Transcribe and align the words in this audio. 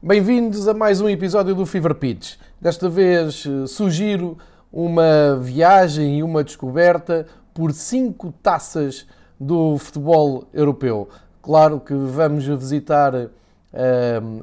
Bem-vindos 0.00 0.68
a 0.68 0.74
mais 0.74 1.00
um 1.00 1.08
episódio 1.08 1.56
do 1.56 1.66
Fever 1.66 1.92
Pitch. 1.92 2.36
Desta 2.60 2.88
vez 2.88 3.44
eh, 3.44 3.66
sugiro 3.66 4.38
uma 4.72 5.36
viagem 5.40 6.20
e 6.20 6.22
uma 6.22 6.44
descoberta 6.44 7.26
por 7.52 7.72
cinco 7.72 8.32
taças 8.40 9.08
do 9.40 9.76
futebol 9.76 10.44
europeu. 10.54 11.08
Claro 11.42 11.80
que 11.80 11.92
vamos 11.92 12.46
visitar 12.46 13.12
uh, 13.12 13.28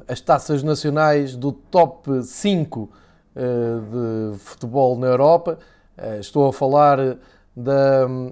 as 0.06 0.20
taças 0.20 0.62
nacionais 0.62 1.34
do 1.34 1.52
top 1.52 2.22
5 2.22 2.80
uh, 2.82 4.32
de 4.34 4.38
futebol 4.38 4.98
na 4.98 5.06
Europa. 5.06 5.58
Uh, 5.96 6.20
estou 6.20 6.48
a 6.48 6.52
falar 6.52 6.98
da 7.56 8.06
um, 8.06 8.30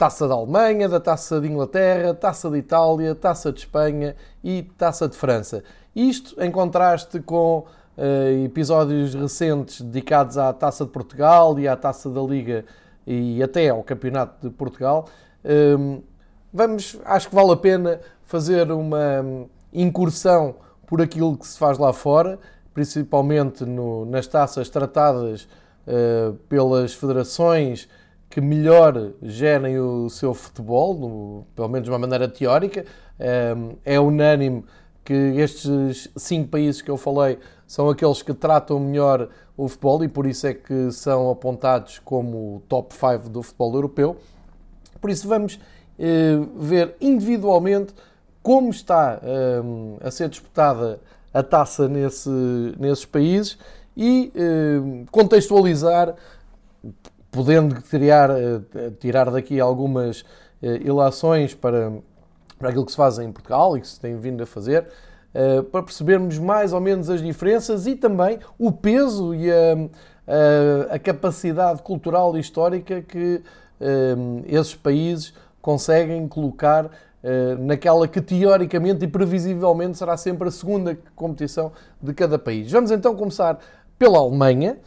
Taça 0.00 0.26
da 0.26 0.32
Alemanha, 0.32 0.88
da 0.88 0.98
Taça 0.98 1.38
de 1.38 1.46
Inglaterra, 1.46 2.14
Taça 2.14 2.48
de 2.48 2.56
Itália, 2.56 3.14
Taça 3.14 3.52
de 3.52 3.58
Espanha 3.60 4.16
e 4.42 4.62
Taça 4.62 5.06
de 5.06 5.14
França. 5.14 5.62
Isto 5.94 6.40
em 6.40 6.50
contraste 6.50 7.20
com 7.20 7.66
uh, 7.96 8.44
episódios 8.44 9.14
recentes 9.14 9.80
dedicados 9.80 10.38
à 10.38 10.52
Taça 10.52 10.84
de 10.84 10.90
Portugal 10.90 11.58
e 11.58 11.66
à 11.66 11.76
Taça 11.76 12.08
da 12.08 12.20
Liga 12.20 12.64
e 13.06 13.42
até 13.42 13.70
ao 13.70 13.82
Campeonato 13.82 14.48
de 14.48 14.54
Portugal. 14.54 15.08
Uh, 15.44 16.02
vamos, 16.52 16.96
acho 17.04 17.28
que 17.28 17.34
vale 17.34 17.52
a 17.52 17.56
pena 17.56 18.00
fazer 18.24 18.70
uma 18.70 19.48
incursão 19.72 20.54
por 20.86 21.02
aquilo 21.02 21.36
que 21.36 21.46
se 21.46 21.58
faz 21.58 21.76
lá 21.76 21.92
fora, 21.92 22.38
principalmente 22.72 23.64
no, 23.64 24.04
nas 24.04 24.28
taças 24.28 24.68
tratadas 24.68 25.48
uh, 25.86 26.34
pelas 26.48 26.94
federações 26.94 27.88
que 28.28 28.40
melhor 28.40 29.10
gerem 29.20 29.80
o 29.80 30.08
seu 30.08 30.32
futebol, 30.34 30.94
no, 30.94 31.46
pelo 31.56 31.68
menos 31.68 31.86
de 31.86 31.90
uma 31.90 31.98
maneira 31.98 32.28
teórica. 32.28 32.84
É 33.84 34.00
unânime 34.00 34.64
que 35.10 35.40
estes 35.40 36.08
cinco 36.14 36.50
países 36.50 36.80
que 36.80 36.88
eu 36.88 36.96
falei 36.96 37.36
são 37.66 37.88
aqueles 37.88 38.22
que 38.22 38.32
tratam 38.32 38.78
melhor 38.78 39.28
o 39.56 39.66
futebol 39.66 40.04
e 40.04 40.08
por 40.08 40.24
isso 40.24 40.46
é 40.46 40.54
que 40.54 40.92
são 40.92 41.28
apontados 41.32 41.98
como 41.98 42.62
top 42.68 42.94
5 42.94 43.28
do 43.28 43.42
futebol 43.42 43.74
europeu. 43.74 44.16
Por 45.00 45.10
isso 45.10 45.26
vamos 45.26 45.58
eh, 45.98 46.38
ver 46.54 46.94
individualmente 47.00 47.92
como 48.40 48.70
está 48.70 49.20
eh, 49.20 50.06
a 50.06 50.10
ser 50.12 50.28
disputada 50.28 51.00
a 51.34 51.42
taça 51.42 51.88
nesse, 51.88 52.30
nesses 52.78 53.04
países 53.04 53.58
e 53.96 54.30
eh, 54.32 55.06
contextualizar 55.10 56.14
podendo 57.32 57.82
criar, 57.82 58.30
eh, 58.30 58.90
tirar 59.00 59.28
daqui 59.28 59.58
algumas 59.58 60.24
eh, 60.62 60.76
ilações 60.84 61.52
para, 61.52 61.92
para 62.60 62.68
aquilo 62.68 62.84
que 62.84 62.90
se 62.92 62.96
faz 62.96 63.18
em 63.18 63.32
Portugal 63.32 63.76
e 63.76 63.80
que 63.80 63.88
se 63.88 63.98
tem 63.98 64.16
vindo 64.16 64.42
a 64.42 64.46
fazer, 64.46 64.86
para 65.70 65.82
percebermos 65.82 66.38
mais 66.38 66.72
ou 66.72 66.80
menos 66.80 67.08
as 67.08 67.22
diferenças 67.22 67.86
e 67.86 67.94
também 67.94 68.38
o 68.58 68.72
peso 68.72 69.34
e 69.34 69.50
a, 69.50 69.54
a, 70.90 70.94
a 70.94 70.98
capacidade 70.98 71.82
cultural 71.82 72.36
e 72.36 72.40
histórica 72.40 73.00
que 73.00 73.40
esses 74.46 74.74
países 74.74 75.32
conseguem 75.62 76.26
colocar 76.26 76.90
naquela 77.60 78.08
que 78.08 78.20
teoricamente 78.20 79.04
e 79.04 79.08
previsivelmente 79.08 79.96
será 79.96 80.16
sempre 80.16 80.48
a 80.48 80.50
segunda 80.50 80.98
competição 81.14 81.72
de 82.02 82.12
cada 82.12 82.38
país. 82.38 82.70
Vamos 82.72 82.90
então 82.90 83.14
começar 83.14 83.58
pela 83.98 84.18
Alemanha. 84.18 84.78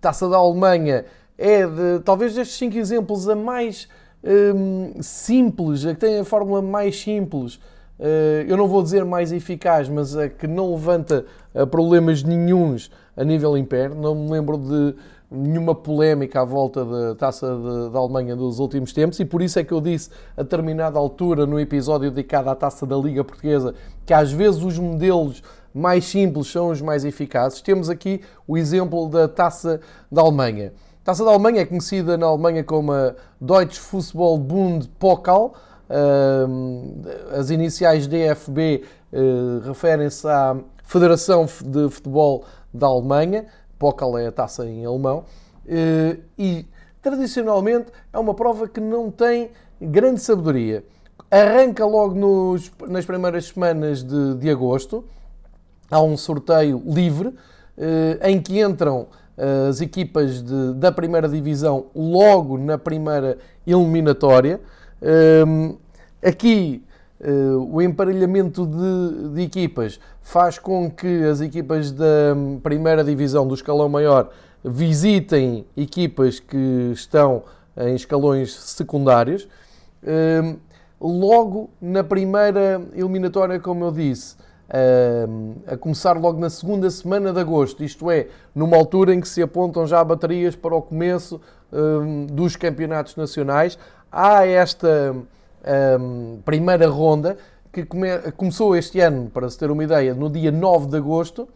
Taça 0.00 0.28
da 0.28 0.36
Alemanha 0.36 1.04
é 1.36 1.66
de, 1.66 2.00
talvez 2.04 2.34
destes 2.34 2.56
cinco 2.56 2.76
exemplos 2.78 3.28
a 3.28 3.34
mais 3.34 3.88
hum, 4.24 4.94
simples, 5.00 5.84
a 5.84 5.94
que 5.94 6.00
tem 6.00 6.18
a 6.18 6.24
fórmula 6.24 6.62
mais 6.62 7.00
simples. 7.00 7.60
Uh, 7.98 8.44
eu 8.46 8.56
não 8.56 8.68
vou 8.68 8.82
dizer 8.82 9.04
mais 9.04 9.32
eficaz, 9.32 9.88
mas 9.88 10.16
a 10.16 10.28
que 10.28 10.46
não 10.46 10.72
levanta 10.72 11.24
uh, 11.54 11.66
problemas 11.66 12.22
nenhums 12.22 12.90
a 13.16 13.24
nível 13.24 13.56
interno. 13.56 14.00
Não 14.00 14.14
me 14.14 14.30
lembro 14.30 14.58
de 14.58 14.94
nenhuma 15.30 15.74
polémica 15.74 16.42
à 16.42 16.44
volta 16.44 16.84
da 16.84 17.14
taça 17.14 17.46
da 17.90 17.98
Alemanha 17.98 18.36
dos 18.36 18.58
últimos 18.58 18.92
tempos 18.92 19.18
e 19.18 19.24
por 19.24 19.42
isso 19.42 19.58
é 19.58 19.64
que 19.64 19.72
eu 19.72 19.80
disse 19.80 20.10
a 20.36 20.42
determinada 20.42 20.98
altura 20.98 21.44
no 21.46 21.58
episódio 21.58 22.10
dedicado 22.10 22.48
à 22.48 22.54
taça 22.54 22.86
da 22.86 22.96
Liga 22.96 23.24
Portuguesa 23.24 23.74
que 24.04 24.14
às 24.14 24.30
vezes 24.30 24.62
os 24.62 24.78
modelos 24.78 25.42
mais 25.74 26.04
simples 26.04 26.46
são 26.46 26.68
os 26.70 26.80
mais 26.80 27.04
eficazes. 27.04 27.60
Temos 27.60 27.90
aqui 27.90 28.20
o 28.46 28.56
exemplo 28.56 29.08
da 29.08 29.28
taça 29.28 29.80
da 30.10 30.22
Alemanha. 30.22 30.72
Taça 31.04 31.24
da 31.24 31.30
Alemanha 31.30 31.60
é 31.60 31.66
conhecida 31.66 32.16
na 32.16 32.26
Alemanha 32.26 32.64
como 32.64 32.92
a 32.92 33.14
Deutsche 33.40 33.78
Fußball 33.78 34.38
Bund 34.38 34.88
Pokal. 34.98 35.54
As 37.38 37.50
iniciais 37.50 38.06
DFB 38.06 38.82
eh, 39.12 39.18
referem-se 39.64 40.26
à 40.26 40.56
Federação 40.82 41.46
de 41.64 41.88
Futebol 41.88 42.44
da 42.72 42.86
Alemanha. 42.86 43.46
Pokal 43.78 44.18
é 44.18 44.26
a 44.26 44.32
taça 44.32 44.66
em 44.66 44.84
alemão. 44.84 45.24
Eh, 45.66 46.18
e 46.38 46.66
tradicionalmente 47.00 47.86
é 48.12 48.18
uma 48.18 48.34
prova 48.34 48.68
que 48.68 48.80
não 48.80 49.10
tem 49.10 49.50
grande 49.80 50.20
sabedoria. 50.20 50.84
Arranca 51.30 51.84
logo 51.86 52.14
nos, 52.14 52.70
nas 52.88 53.04
primeiras 53.04 53.46
semanas 53.46 54.02
de, 54.02 54.34
de 54.34 54.50
agosto. 54.50 55.04
Há 55.90 56.02
um 56.02 56.16
sorteio 56.16 56.82
livre 56.84 57.32
eh, 57.78 58.18
em 58.30 58.40
que 58.40 58.60
entram 58.60 59.06
as 59.68 59.82
equipas 59.82 60.42
de, 60.42 60.72
da 60.74 60.90
primeira 60.90 61.28
divisão 61.28 61.88
logo 61.94 62.56
na 62.56 62.78
primeira 62.78 63.36
eliminatória. 63.66 64.60
Um, 65.02 65.76
aqui 66.22 66.82
uh, 67.20 67.58
o 67.70 67.82
emparelhamento 67.82 68.66
de, 68.66 69.34
de, 69.34 69.42
equipas 69.42 70.00
faz 70.22 70.58
com 70.58 70.90
que 70.90 71.24
as 71.24 71.40
equipas 71.40 71.92
da 71.92 72.34
primeira 72.62 73.04
divisão 73.04 73.46
do 73.46 73.54
escalão 73.54 73.88
maior 73.88 74.30
visitem 74.64 75.66
equipas 75.76 76.40
que 76.40 76.90
estão 76.92 77.42
em 77.76 77.94
escalões 77.94 78.54
secundários. 78.54 79.46
Um, 80.02 80.56
logo 80.98 81.70
na 81.80 82.02
primeira 82.02 82.80
eliminatória, 82.94 83.60
como 83.60 83.84
eu 83.84 83.92
disse, 83.92 84.36
a 85.66 85.76
começar 85.76 86.14
logo 86.14 86.40
na 86.40 86.50
segunda 86.50 86.90
semana 86.90 87.32
de 87.32 87.38
agosto, 87.38 87.84
isto 87.84 88.10
é, 88.10 88.28
numa 88.54 88.76
altura 88.76 89.14
em 89.14 89.20
que 89.20 89.28
se 89.28 89.40
apontam 89.40 89.86
já 89.86 90.02
baterias 90.02 90.56
para 90.56 90.74
o 90.74 90.82
começo 90.82 91.40
dos 92.32 92.56
campeonatos 92.56 93.16
nacionais. 93.16 93.78
Há 94.10 94.46
esta 94.46 95.14
primeira 96.44 96.88
ronda 96.88 97.36
que 97.72 97.84
começou 97.84 98.74
este 98.76 99.00
ano, 99.00 99.28
para 99.28 99.50
se 99.50 99.58
ter 99.58 99.70
uma 99.70 99.84
ideia, 99.84 100.14
no 100.14 100.30
dia 100.30 100.50
9 100.50 100.86
de 100.86 100.96
agosto, 100.96 101.48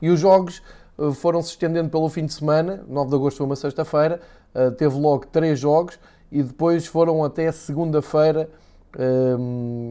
e 0.00 0.10
os 0.10 0.20
jogos 0.20 0.62
uh, 0.98 1.12
foram 1.12 1.42
se 1.42 1.50
estendendo 1.50 1.88
pelo 1.90 2.08
fim 2.08 2.26
de 2.26 2.32
semana. 2.32 2.84
9 2.88 3.10
de 3.10 3.16
agosto 3.16 3.38
foi 3.38 3.46
uma 3.46 3.56
sexta-feira, 3.56 4.20
uh, 4.54 4.70
teve 4.72 4.98
logo 4.98 5.26
três 5.26 5.58
jogos 5.58 5.98
e 6.30 6.42
depois 6.42 6.86
foram 6.86 7.24
até 7.24 7.50
segunda-feira, 7.52 8.48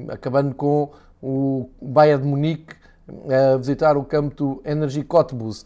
acabando 0.09 0.53
com 0.55 0.89
o 1.21 1.69
Bayern 1.81 2.23
de 2.23 2.29
Munique 2.29 2.75
a 3.53 3.57
visitar 3.57 3.95
o 3.95 4.03
campo 4.03 4.35
do 4.35 4.61
Energy 4.65 5.03
Cottbus. 5.03 5.65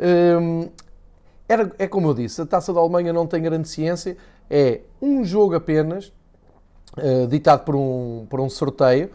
Hum, 0.00 0.68
era, 1.48 1.70
é 1.78 1.86
como 1.86 2.08
eu 2.08 2.14
disse, 2.14 2.40
a 2.40 2.46
Taça 2.46 2.72
da 2.72 2.80
Alemanha 2.80 3.12
não 3.12 3.26
tem 3.26 3.40
grande 3.42 3.68
ciência, 3.68 4.16
é 4.50 4.80
um 5.00 5.24
jogo 5.24 5.54
apenas, 5.54 6.12
uh, 6.96 7.26
ditado 7.28 7.64
por 7.64 7.76
um, 7.76 8.26
por 8.28 8.40
um 8.40 8.48
sorteio, 8.48 9.10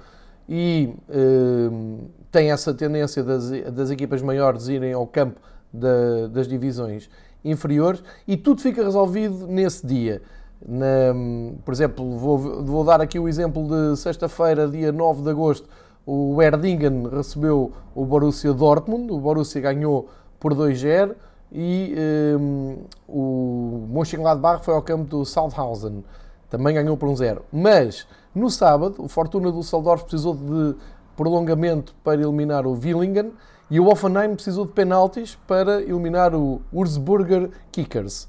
e 0.48 0.94
uh, 1.10 2.00
tem 2.32 2.52
essa 2.52 2.74
tendência 2.74 3.24
das, 3.24 3.50
das 3.72 3.90
equipas 3.90 4.22
maiores 4.22 4.68
irem 4.68 4.94
ao 4.94 5.08
campo 5.08 5.40
da, 5.72 6.28
das 6.28 6.48
divisões 6.48 7.10
inferiores, 7.44 8.04
e 8.28 8.38
tudo 8.38 8.62
fica 8.62 8.84
resolvido 8.84 9.48
nesse 9.48 9.86
dia. 9.86 10.22
Na, 10.66 11.14
por 11.66 11.74
exemplo, 11.74 12.18
vou, 12.18 12.38
vou, 12.64 12.86
dar 12.86 13.02
aqui 13.02 13.20
o 13.20 13.28
exemplo 13.28 13.68
de 13.68 13.98
sexta-feira, 13.98 14.68
dia 14.68 14.92
9 14.92 15.22
de 15.22 15.30
agosto, 15.30 15.68
o 16.06 16.42
Erdingen 16.42 17.08
recebeu 17.10 17.72
o 17.94 18.06
Borussia 18.06 18.54
Dortmund, 18.54 19.12
o 19.12 19.20
Borussia 19.20 19.62
ganhou 19.62 20.10
por 20.40 20.54
2-0 20.54 21.16
e 21.54 21.96
um, 22.40 22.78
o 23.08 23.88
Mönchengladbach 23.90 24.66
foi 24.66 24.74
ao 24.74 24.82
campo 24.82 25.04
do 25.04 25.24
Sandhausen, 25.24 26.04
também 26.50 26.74
ganhou 26.74 26.98
por 26.98 27.08
1-0. 27.08 27.42
Mas 27.52 28.08
no 28.34 28.50
sábado, 28.50 28.96
o 28.98 29.08
Fortuna 29.08 29.52
do 29.52 29.62
Saldorf 29.62 30.04
precisou 30.06 30.36
de 30.36 30.76
prolongamento 31.16 31.94
para 32.04 32.20
eliminar 32.20 32.66
o 32.66 32.72
Willingen 32.72 33.32
e 33.70 33.80
o 33.80 33.88
Offenheim 33.88 34.34
precisou 34.34 34.66
de 34.66 34.72
penaltis 34.72 35.36
para 35.48 35.82
eliminar 35.82 36.34
o 36.34 36.62
Ursburger 36.74 37.52
Kickers. 37.72 38.28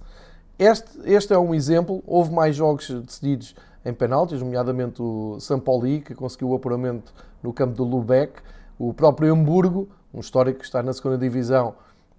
Este, 0.58 0.90
este 1.04 1.32
é 1.32 1.38
um 1.38 1.54
exemplo, 1.54 2.02
houve 2.06 2.32
mais 2.32 2.54
jogos 2.54 2.88
decididos 2.88 3.56
em 3.84 3.92
penaltis, 3.92 4.40
nomeadamente 4.40 5.02
o 5.02 5.38
São 5.40 5.58
Paulo, 5.58 5.82
que 6.04 6.14
conseguiu 6.14 6.50
o 6.50 6.54
apuramento 6.54 7.12
no 7.42 7.52
campo 7.52 7.74
do 7.74 7.84
Lubeck. 7.84 8.40
O 8.78 8.92
próprio 8.92 9.32
Hamburgo, 9.32 9.88
um 10.12 10.20
histórico 10.20 10.60
que 10.60 10.64
está 10.64 10.82
na 10.82 10.92
segunda 10.92 11.18
divisão, 11.18 11.74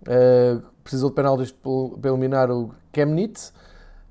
uh, 0.08 0.62
precisou 0.84 1.10
de 1.10 1.16
penaltis 1.16 1.52
para 1.52 2.10
eliminar 2.10 2.52
o 2.52 2.72
Chemnitz. 2.94 3.54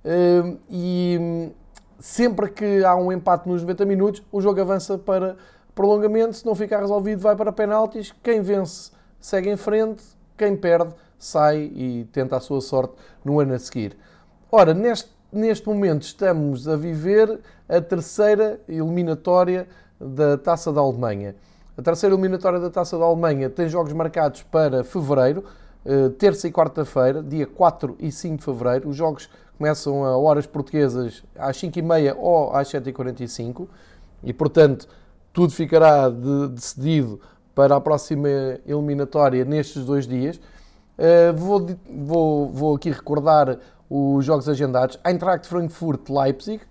Uh, 0.04 0.58
e 0.68 1.52
sempre 1.98 2.50
que 2.50 2.84
há 2.84 2.94
um 2.94 3.10
empate 3.10 3.48
nos 3.48 3.62
90 3.62 3.84
minutos, 3.84 4.22
o 4.30 4.40
jogo 4.40 4.60
avança 4.60 4.98
para, 4.98 5.36
prolongamento, 5.74 6.34
se 6.34 6.44
não 6.44 6.54
ficar 6.54 6.80
resolvido, 6.80 7.20
vai 7.20 7.34
para 7.36 7.52
penaltis. 7.52 8.14
Quem 8.22 8.42
vence 8.42 8.92
segue 9.20 9.50
em 9.50 9.56
frente, 9.56 10.04
quem 10.36 10.56
perde 10.56 10.94
sai 11.18 11.70
e 11.74 12.06
tenta 12.12 12.36
a 12.36 12.40
sua 12.40 12.60
sorte 12.60 12.94
no 13.24 13.40
ano 13.40 13.54
a 13.54 13.58
seguir. 13.58 13.96
Ora, 14.52 14.74
neste, 14.74 15.10
neste 15.32 15.66
momento 15.66 16.02
estamos 16.02 16.68
a 16.68 16.76
viver 16.76 17.40
a 17.68 17.80
terceira 17.80 18.60
eliminatória 18.68 19.66
da 19.98 20.36
Taça 20.36 20.72
da 20.72 20.80
Alemanha. 20.80 21.34
A 21.76 21.82
terceira 21.82 22.14
eliminatória 22.14 22.60
da 22.60 22.70
Taça 22.70 22.98
da 22.98 23.04
Alemanha 23.04 23.48
tem 23.48 23.68
jogos 23.68 23.92
marcados 23.92 24.42
para 24.42 24.84
fevereiro, 24.84 25.44
terça 26.18 26.48
e 26.48 26.52
quarta-feira, 26.52 27.22
dia 27.22 27.46
4 27.46 27.96
e 27.98 28.10
5 28.10 28.36
de 28.38 28.44
fevereiro. 28.44 28.88
Os 28.88 28.96
jogos 28.96 29.28
começam 29.58 30.04
a 30.04 30.16
horas 30.16 30.46
portuguesas 30.46 31.22
às 31.38 31.56
5h30 31.56 32.16
ou 32.16 32.54
às 32.54 32.68
7h45 32.68 33.68
e, 34.22 34.32
portanto, 34.32 34.88
tudo 35.32 35.52
ficará 35.52 36.08
de, 36.08 36.48
decidido 36.48 37.20
para 37.54 37.76
a 37.76 37.80
próxima 37.80 38.28
eliminatória 38.66 39.44
nestes 39.44 39.84
dois 39.84 40.06
dias. 40.06 40.40
Uh, 40.96 41.36
vou, 41.36 41.66
vou, 41.90 42.48
vou 42.50 42.76
aqui 42.76 42.90
recordar 42.90 43.58
os 43.90 44.24
jogos 44.24 44.48
agendados. 44.48 44.98
Eintracht 45.04 45.46
Frankfurt, 45.46 46.08
Leipzig, 46.08 46.62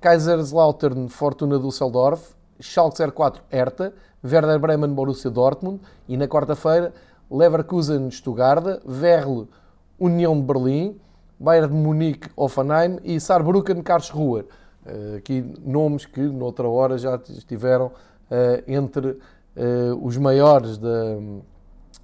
Kaiserslautern, 0.00 1.08
Fortuna 1.08 1.58
Düsseldorf, 1.58 2.34
Schalke 2.60 3.10
04, 3.10 3.42
Hertha, 3.50 3.92
Werder 4.24 4.58
Bremen, 4.58 4.92
Borussia 4.92 5.30
Dortmund 5.30 5.80
e 6.08 6.16
na 6.16 6.26
quarta-feira 6.26 6.92
Leverkusen, 7.30 8.10
Stuttgart, 8.10 8.80
Werle, 8.86 9.48
União 9.98 10.38
de 10.38 10.46
Berlim, 10.46 11.00
Bayern 11.38 11.68
de 11.68 11.74
Munique, 11.74 12.30
Offenheim 12.36 12.98
e 13.04 13.20
Saarbrücken, 13.20 13.82
Karlsruhe. 13.82 14.44
Uh, 14.86 15.16
aqui 15.18 15.44
nomes 15.64 16.06
que 16.06 16.20
noutra 16.20 16.66
hora 16.68 16.96
já 16.96 17.20
estiveram 17.28 17.86
uh, 17.86 18.62
entre 18.66 19.08
uh, 19.08 19.18
os 20.02 20.16
maiores 20.16 20.78
da, 20.78 21.18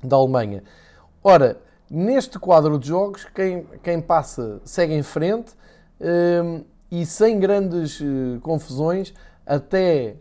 da 0.02 0.16
Alemanha. 0.16 0.62
Ora, 1.22 1.58
neste 1.90 2.38
quadro 2.38 2.78
de 2.78 2.88
jogos, 2.88 3.24
quem, 3.34 3.66
quem 3.82 4.00
passa 4.00 4.60
segue 4.64 4.94
em 4.94 5.02
frente 5.02 5.52
e 6.90 7.06
sem 7.06 7.38
grandes 7.38 7.98
confusões 8.42 9.14
até 9.46 10.16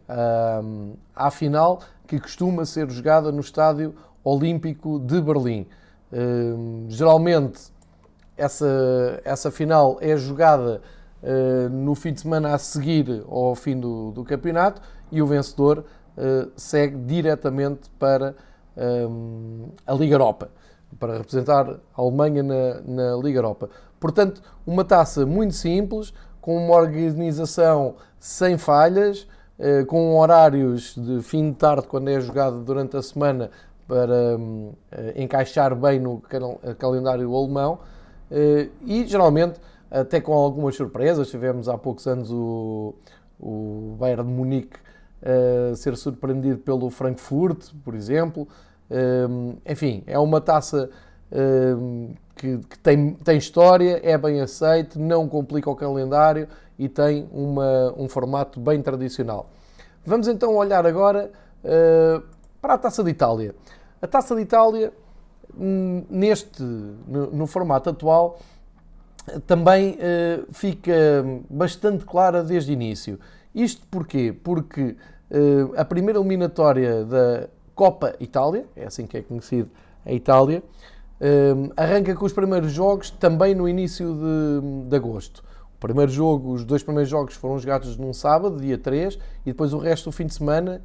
à 1.13 1.29
final, 1.29 1.81
que 2.07 2.17
costuma 2.19 2.63
ser 2.63 2.89
jogada 2.89 3.33
no 3.33 3.41
Estádio 3.41 3.95
Olímpico 4.23 4.99
de 4.99 5.21
Berlim. 5.21 5.67
geralmente, 6.87 7.73
essa, 8.37 9.21
essa 9.23 9.51
final 9.51 9.97
é 10.01 10.15
jogada 10.17 10.81
uh, 11.21 11.69
no 11.69 11.95
fim 11.95 12.13
de 12.13 12.21
semana 12.21 12.53
a 12.53 12.57
seguir 12.57 13.23
ao 13.29 13.55
fim 13.55 13.79
do, 13.79 14.11
do 14.11 14.23
campeonato 14.23 14.81
e 15.11 15.21
o 15.21 15.27
vencedor 15.27 15.85
uh, 16.17 16.51
segue 16.55 16.97
diretamente 16.97 17.89
para 17.99 18.35
a 19.85 19.93
Liga 19.93 20.15
Europa, 20.15 20.49
para 20.99 21.19
representar 21.19 21.69
a 21.69 22.01
Alemanha 22.01 22.41
na, 22.41 22.81
na 22.81 23.15
Liga 23.17 23.37
Europa. 23.37 23.69
Portanto, 23.99 24.41
uma 24.65 24.83
taça 24.83 25.27
muito 25.27 25.53
simples, 25.53 26.11
com 26.41 26.57
uma 26.57 26.75
organização 26.75 27.97
sem 28.19 28.57
falhas, 28.57 29.27
com 29.87 30.17
horários 30.17 30.95
de 30.97 31.21
fim 31.21 31.51
de 31.51 31.55
tarde, 31.55 31.85
quando 31.87 32.07
é 32.07 32.19
jogada 32.19 32.57
durante 32.57 32.97
a 32.97 33.01
semana, 33.03 33.51
para 33.87 34.37
um, 34.37 34.73
encaixar 35.15 35.75
bem 35.75 35.99
no 35.99 36.21
calendário 36.77 37.35
alemão 37.35 37.79
eh, 38.31 38.69
e 38.85 39.05
geralmente 39.05 39.59
até 39.91 40.19
com 40.19 40.33
algumas 40.33 40.75
surpresas. 40.75 41.29
Tivemos 41.29 41.69
há 41.69 41.77
poucos 41.77 42.07
anos 42.07 42.31
o, 42.31 42.95
o 43.39 43.95
Bayern 43.99 44.23
de 44.23 44.29
Munique 44.29 44.77
a 45.21 45.75
ser 45.75 45.95
surpreendido 45.95 46.57
pelo 46.57 46.89
Frankfurt, 46.89 47.71
por 47.83 47.93
exemplo. 47.93 48.47
Eh, 48.89 49.71
enfim, 49.71 50.03
é 50.07 50.17
uma 50.17 50.41
taça 50.41 50.89
eh, 51.31 51.75
que, 52.35 52.57
que, 52.57 52.79
tem, 52.79 53.13
tem 53.13 53.37
história, 53.37 53.99
é 54.03 54.17
bem 54.17 54.41
aceite, 54.41 54.97
não 54.97 55.29
complica 55.29 55.69
o 55.69 55.75
calendário 55.75 56.47
e 56.79 56.89
tem 56.89 57.29
uma, 57.31 57.93
um 57.95 58.09
formato 58.09 58.59
bem 58.59 58.81
tradicional. 58.81 59.49
Vamos 60.05 60.27
então 60.27 60.55
olhar 60.55 60.85
agora 60.85 61.31
para 62.63 62.75
a 62.75 62.77
Taça 62.77 63.03
de 63.03 63.09
Itália. 63.09 63.53
A 64.01 64.07
Taça 64.07 64.33
de 64.33 64.41
Itália 64.41 64.93
neste, 66.09 66.63
no, 66.63 67.29
no, 67.31 67.45
formato 67.45 67.89
atual, 67.89 68.39
também 69.45 69.97
uh, 69.97 70.45
fica 70.53 70.93
bastante 71.49 72.05
clara 72.05 72.41
desde 72.41 72.71
o 72.71 72.73
início. 72.73 73.19
Isto 73.53 73.85
porquê? 73.87 74.33
Porque 74.43 74.95
uh, 75.29 75.73
a 75.75 75.83
primeira 75.83 76.17
eliminatória 76.17 77.03
da 77.03 77.49
Copa 77.75 78.15
Itália, 78.17 78.65
é 78.77 78.85
assim 78.85 79.05
que 79.05 79.17
é 79.17 79.21
conhecido 79.21 79.69
a 80.05 80.13
Itália, 80.13 80.63
uh, 81.19 81.73
arranca 81.75 82.15
com 82.15 82.25
os 82.25 82.31
primeiros 82.31 82.71
jogos 82.71 83.09
também 83.09 83.53
no 83.53 83.67
início 83.67 84.15
de, 84.15 84.89
de 84.89 84.95
agosto. 84.95 85.43
O 85.75 85.79
primeiro 85.79 86.11
jogo, 86.13 86.53
os 86.53 86.63
dois 86.63 86.81
primeiros 86.81 87.09
jogos 87.09 87.35
foram 87.35 87.59
jogados 87.59 87.97
num 87.97 88.13
sábado, 88.13 88.55
dia 88.55 88.77
3, 88.77 89.19
e 89.45 89.51
depois 89.51 89.73
o 89.73 89.77
resto 89.77 90.05
do 90.05 90.13
fim 90.13 90.25
de 90.25 90.33
semana, 90.33 90.81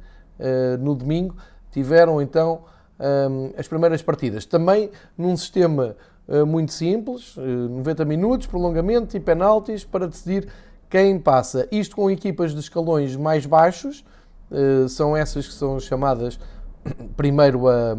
no 0.79 0.93
domingo, 0.93 1.35
tiveram 1.71 2.21
então 2.21 2.61
um, 2.99 3.53
as 3.57 3.67
primeiras 3.67 4.01
partidas. 4.01 4.45
Também 4.45 4.91
num 5.17 5.35
sistema 5.37 5.95
uh, 6.27 6.45
muito 6.45 6.73
simples, 6.73 7.35
uh, 7.37 7.41
90 7.41 8.05
minutos, 8.05 8.47
prolongamento 8.47 9.15
e 9.15 9.19
penaltis 9.19 9.83
para 9.83 10.07
decidir 10.07 10.47
quem 10.89 11.19
passa. 11.19 11.67
Isto 11.71 11.95
com 11.95 12.09
equipas 12.09 12.53
de 12.53 12.59
escalões 12.59 13.15
mais 13.15 13.45
baixos, 13.45 14.03
uh, 14.51 14.89
são 14.89 15.15
essas 15.15 15.47
que 15.47 15.53
são 15.53 15.79
chamadas 15.79 16.39
primeiro 17.15 17.67
a, 17.67 17.95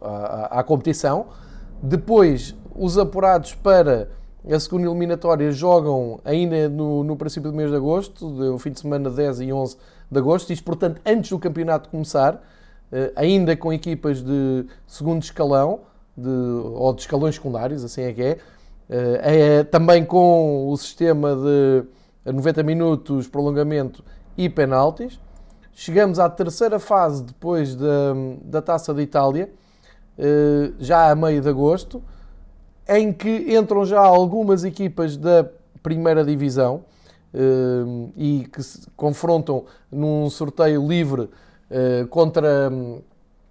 a, 0.00 0.06
a, 0.08 0.60
à 0.60 0.64
competição, 0.64 1.26
depois 1.82 2.54
os 2.74 2.96
apurados 2.96 3.54
para 3.54 4.08
a 4.54 4.60
segunda 4.60 4.86
eliminatória 4.86 5.50
jogam 5.50 6.20
ainda 6.24 6.68
no, 6.68 7.02
no 7.02 7.16
princípio 7.16 7.50
do 7.50 7.56
mês 7.56 7.70
de 7.70 7.76
agosto, 7.76 8.26
o 8.54 8.58
fim 8.58 8.70
de 8.70 8.80
semana 8.80 9.10
10 9.10 9.40
e 9.40 9.52
11 9.52 9.76
de 10.10 10.18
agosto, 10.18 10.52
isto 10.52 10.64
portanto 10.64 11.00
antes 11.04 11.30
do 11.30 11.38
campeonato 11.38 11.88
começar. 11.88 12.40
Eh, 12.92 13.12
ainda 13.16 13.56
com 13.56 13.72
equipas 13.72 14.22
de 14.22 14.64
segundo 14.86 15.22
escalão, 15.22 15.80
de, 16.16 16.28
ou 16.28 16.94
de 16.94 17.00
escalões 17.02 17.34
secundários, 17.34 17.84
assim 17.84 18.02
é 18.02 18.12
que 18.12 18.22
é. 18.22 18.38
É 18.88 19.64
também 19.64 20.04
com 20.04 20.68
o 20.70 20.76
sistema 20.76 21.34
de 21.34 22.32
90 22.32 22.62
minutos, 22.62 23.26
prolongamento 23.26 24.04
e 24.36 24.48
penaltis. 24.48 25.18
Chegamos 25.72 26.20
à 26.20 26.30
terceira 26.30 26.78
fase 26.78 27.24
depois 27.24 27.74
da, 27.74 28.14
da 28.42 28.62
Taça 28.62 28.94
de 28.94 29.02
Itália, 29.02 29.50
já 30.78 31.10
a 31.10 31.16
meio 31.16 31.42
de 31.42 31.48
agosto, 31.48 32.00
em 32.88 33.12
que 33.12 33.56
entram 33.56 33.84
já 33.84 34.00
algumas 34.00 34.64
equipas 34.64 35.16
da 35.16 35.48
primeira 35.82 36.24
divisão 36.24 36.84
e 38.16 38.48
que 38.50 38.62
se 38.62 38.88
confrontam 38.96 39.64
num 39.92 40.30
sorteio 40.30 40.86
livre 40.86 41.28
eh, 41.68 42.06
contra 42.08 42.70
um, 42.70 43.00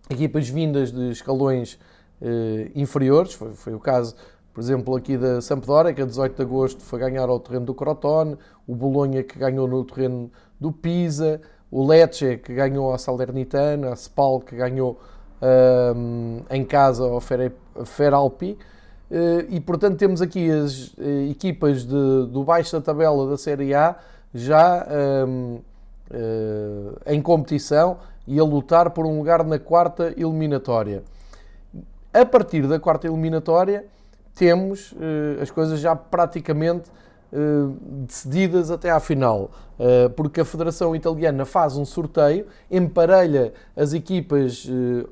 equipas 0.10 0.48
vindas 0.48 0.92
de 0.92 1.12
escalões 1.12 1.78
uh, 2.22 2.72
inferiores. 2.74 3.34
Foi, 3.34 3.54
foi, 3.54 3.74
o 3.74 3.80
caso, 3.80 4.16
por 4.54 4.62
exemplo, 4.62 4.96
aqui 4.96 5.18
da 5.18 5.42
Sampdoria, 5.42 5.94
que 5.94 6.02
a 6.02 6.06
18 6.06 6.36
de 6.36 6.42
agosto 6.42 6.82
foi 6.82 7.00
ganhar 7.00 7.28
ao 7.28 7.40
terreno 7.40 7.66
do 7.66 7.74
Crotone, 7.74 8.38
o 8.66 8.74
Bolonha, 8.74 9.22
que 9.22 9.38
ganhou 9.38 9.68
no 9.68 9.84
terreno 9.84 10.32
do 10.60 10.72
Pisa, 10.72 11.42
o 11.70 11.86
Lecce, 11.86 12.38
que 12.38 12.54
ganhou 12.54 12.94
a 12.94 12.98
Salernitana, 12.98 13.92
a 13.92 13.96
Spal, 13.96 14.40
que 14.40 14.56
ganhou 14.56 14.98
um, 15.42 16.42
em 16.50 16.64
casa 16.64 17.04
ao 17.04 17.20
Feralpi. 17.86 18.58
Uh, 19.10 19.46
e 19.50 19.60
portanto 19.60 19.98
temos 19.98 20.22
aqui 20.22 20.50
as 20.50 20.88
uh, 20.94 21.30
equipas 21.30 21.84
de, 21.84 22.26
do 22.28 22.44
baixo 22.44 22.72
da 22.72 22.82
tabela 22.82 23.30
da 23.30 23.38
Série 23.38 23.74
A 23.74 23.96
já 24.34 24.86
um, 25.28 25.60
uh, 26.12 27.00
em 27.06 27.22
competição 27.22 27.98
e 28.28 28.40
a 28.40 28.44
lutar 28.44 28.90
por 28.90 29.06
um 29.06 29.18
lugar 29.18 29.44
na 29.44 29.60
quarta 29.60 30.14
eliminatória. 30.18 31.04
A 32.14 32.26
partir 32.26 32.68
da 32.68 32.80
quarta 32.80 33.08
eliminatória, 33.08 33.86
temos 34.34 34.92
uh, 34.94 35.42
as 35.42 35.50
coisas 35.52 35.80
já 35.80 35.96
praticamente 35.96 36.90
decididas 37.80 38.72
até 38.72 38.90
à 38.90 39.00
final, 39.00 39.52
uh, 39.80 40.10
porque 40.12 40.42
a 40.42 40.46
Federação 40.46 40.96
Italiana 40.96 41.46
faz 41.46 41.76
um 41.76 41.86
sorteio, 41.86 42.46
emparelha 42.70 43.54
as 43.76 43.94
equipas 43.94 44.68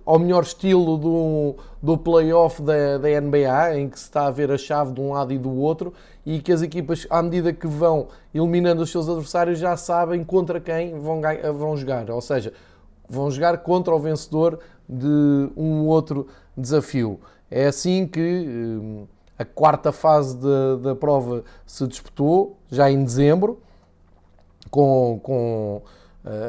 ao 0.06 0.18
melhor 0.20 0.44
estilo 0.44 0.98
do, 0.98 1.56
do 1.82 1.98
play-off 1.98 2.62
da, 2.62 2.98
da 2.98 3.22
NBA, 3.22 3.78
em 3.78 3.90
que 3.90 4.00
se 4.00 4.06
está 4.06 4.28
a 4.28 4.32
ver 4.32 4.52
a 4.52 4.58
chave 4.58 4.94
de 4.94 5.02
um 5.02 5.14
lado 5.14 5.34
e 5.34 5.38
do 5.38 5.52
outro, 5.52 5.94
e 6.26 6.40
que 6.40 6.52
as 6.52 6.62
equipas, 6.62 7.06
à 7.10 7.22
medida 7.22 7.52
que 7.52 7.68
vão 7.68 8.08
eliminando 8.34 8.82
os 8.82 8.92
seus 8.92 9.10
adversários, 9.10 9.60
já 9.60 9.76
sabem 9.76 10.24
contra 10.24 10.60
quem 10.60 11.00
vão, 11.00 11.22
vão 11.56 11.76
jogar. 11.76 12.10
Ou 12.10 12.22
seja, 12.22 12.54
vão 13.10 13.30
jogar 13.30 13.58
contra 13.60 13.94
o 13.94 14.00
vencedor 14.00 14.60
de 14.88 15.50
um 15.56 15.86
outro 15.86 16.28
desafio. 16.58 17.20
É 17.50 17.68
assim 17.68 18.08
que 18.08 19.06
a 19.44 19.46
quarta 19.46 19.92
fase 19.92 20.38
da, 20.38 20.76
da 20.82 20.96
prova 20.96 21.44
se 21.66 21.86
disputou, 21.86 22.58
já 22.72 22.90
em 22.90 23.04
dezembro, 23.04 23.60
com, 24.72 25.20
com 25.22 25.82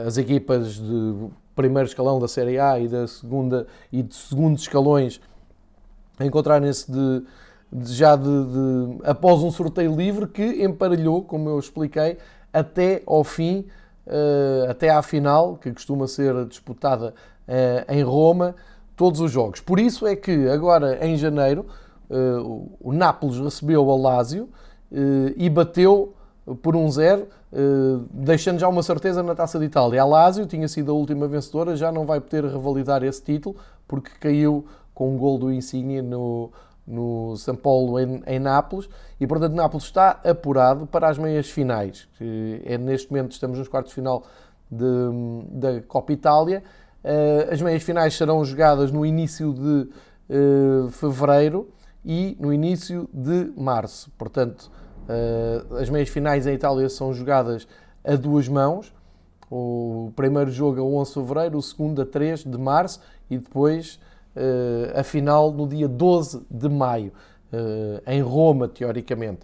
as 0.07 0.17
equipas 0.17 0.75
de 0.75 1.29
primeiro 1.55 1.89
escalão 1.89 2.19
da 2.19 2.29
Série 2.29 2.59
A 2.59 2.79
e 2.79 2.89
da 2.89 3.07
segunda 3.07 3.67
e 3.93 4.03
de 4.03 4.15
segundos 4.15 4.63
escalões 4.63 5.21
encontrarem-se 6.21 6.91
de, 6.91 7.23
de, 7.73 7.93
já 7.93 8.17
de, 8.17 8.23
de, 8.25 8.99
após 9.05 9.43
um 9.43 9.51
sorteio 9.51 9.95
livre 9.95 10.27
que 10.29 10.65
emparelhou, 10.65 11.23
como 11.23 11.49
eu 11.49 11.59
expliquei, 11.59 12.19
até 12.53 13.03
ao 13.05 13.25
fim, 13.25 13.67
uh, 14.07 14.71
até 14.71 14.91
à 14.91 15.03
final, 15.03 15.57
que 15.57 15.73
costuma 15.73 16.07
ser 16.07 16.45
disputada 16.47 17.15
uh, 17.49 17.93
em 17.93 18.03
Roma, 18.03 18.55
todos 18.97 19.21
os 19.21 19.31
jogos. 19.31 19.61
Por 19.61 19.81
isso 19.81 20.07
é 20.07 20.15
que 20.15 20.49
agora 20.49 21.05
em 21.05 21.17
janeiro 21.17 21.67
uh, 22.11 22.77
o 22.81 22.93
Nápoles 22.93 23.39
recebeu 23.39 23.87
o 23.87 23.97
Lazio 23.97 24.49
e 25.37 25.51
bateu 25.51 26.15
por 26.63 26.77
um 26.77 26.89
zero, 26.89 27.27
deixando 28.13 28.61
já 28.61 28.69
uma 28.69 28.83
certeza 28.83 29.25
na 29.25 29.35
Taça 29.35 29.59
de 29.59 29.65
Itália. 29.65 30.03
A 30.03 30.05
Lazio 30.05 30.47
tinha 30.47 30.69
sido 30.69 30.93
a 30.93 30.95
última 30.95 31.27
vencedora, 31.27 31.75
já 31.75 31.91
não 31.91 32.07
vai 32.07 32.21
poder 32.21 32.45
revalidar 32.45 33.03
esse 33.03 33.21
título 33.21 33.57
porque 33.89 34.13
caiu 34.21 34.65
com 34.95 35.13
um 35.13 35.19
gol 35.19 35.37
do 35.37 35.53
Insigne 35.53 36.01
no, 36.01 36.53
no 36.87 37.37
São 37.37 37.57
Paulo 37.57 37.99
em, 37.99 38.23
em, 38.25 38.39
Nápoles 38.39 38.89
e 39.21 39.27
portanto 39.27 39.55
Nápoles 39.55 39.85
está 39.85 40.21
apurado 40.25 40.87
para 40.87 41.09
as 41.09 41.19
meias 41.19 41.51
finais. 41.51 42.07
É 42.65 42.79
neste 42.79 43.11
momento 43.11 43.33
estamos 43.33 43.59
nos 43.59 43.67
quartos 43.67 43.91
de 43.91 43.97
final 43.97 44.23
de, 44.71 44.85
da 45.51 45.81
Copa 45.83 46.13
Itália. 46.13 46.63
Eh, 47.03 47.49
as 47.53 47.61
meias 47.61 47.83
finais 47.83 48.15
serão 48.15 48.43
jogadas 48.45 48.91
no 48.91 49.05
início 49.05 49.53
de 49.53 49.89
uh, 50.31 50.91
fevereiro 50.91 51.69
e 52.05 52.37
no 52.39 52.53
início 52.53 53.09
de 53.13 53.51
março. 53.57 54.11
Portanto, 54.19 54.71
uh, 55.09 55.77
as 55.77 55.89
meias 55.89 56.09
finais 56.09 56.47
em 56.47 56.55
Itália 56.55 56.89
são 56.89 57.13
jogadas 57.13 57.67
a 58.05 58.15
duas 58.17 58.47
mãos. 58.49 58.93
O 59.51 60.13
primeiro 60.15 60.51
jogo 60.51 60.81
a 60.81 60.85
11 60.85 61.09
de 61.09 61.15
fevereiro, 61.15 61.59
o 61.59 61.63
segundo 61.63 62.03
a 62.03 62.07
3 62.07 62.45
de 62.45 62.59
março 62.59 63.01
e 63.31 63.39
depois 63.39 63.99
uh, 64.37 64.99
a 64.99 65.03
final 65.03 65.51
no 65.51 65.67
dia 65.67 65.89
12 65.89 66.43
de 66.51 66.69
maio, 66.69 67.13
uh, 67.53 68.11
em 68.11 68.21
Roma, 68.21 68.69
teoricamente. 68.69 69.41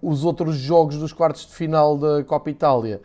Os 0.00 0.24
outros 0.24 0.56
jogos 0.56 0.96
dos 0.96 1.12
quartos 1.12 1.46
de 1.46 1.54
final 1.54 1.98
da 1.98 2.24
Copa 2.24 2.48
Itália 2.48 3.02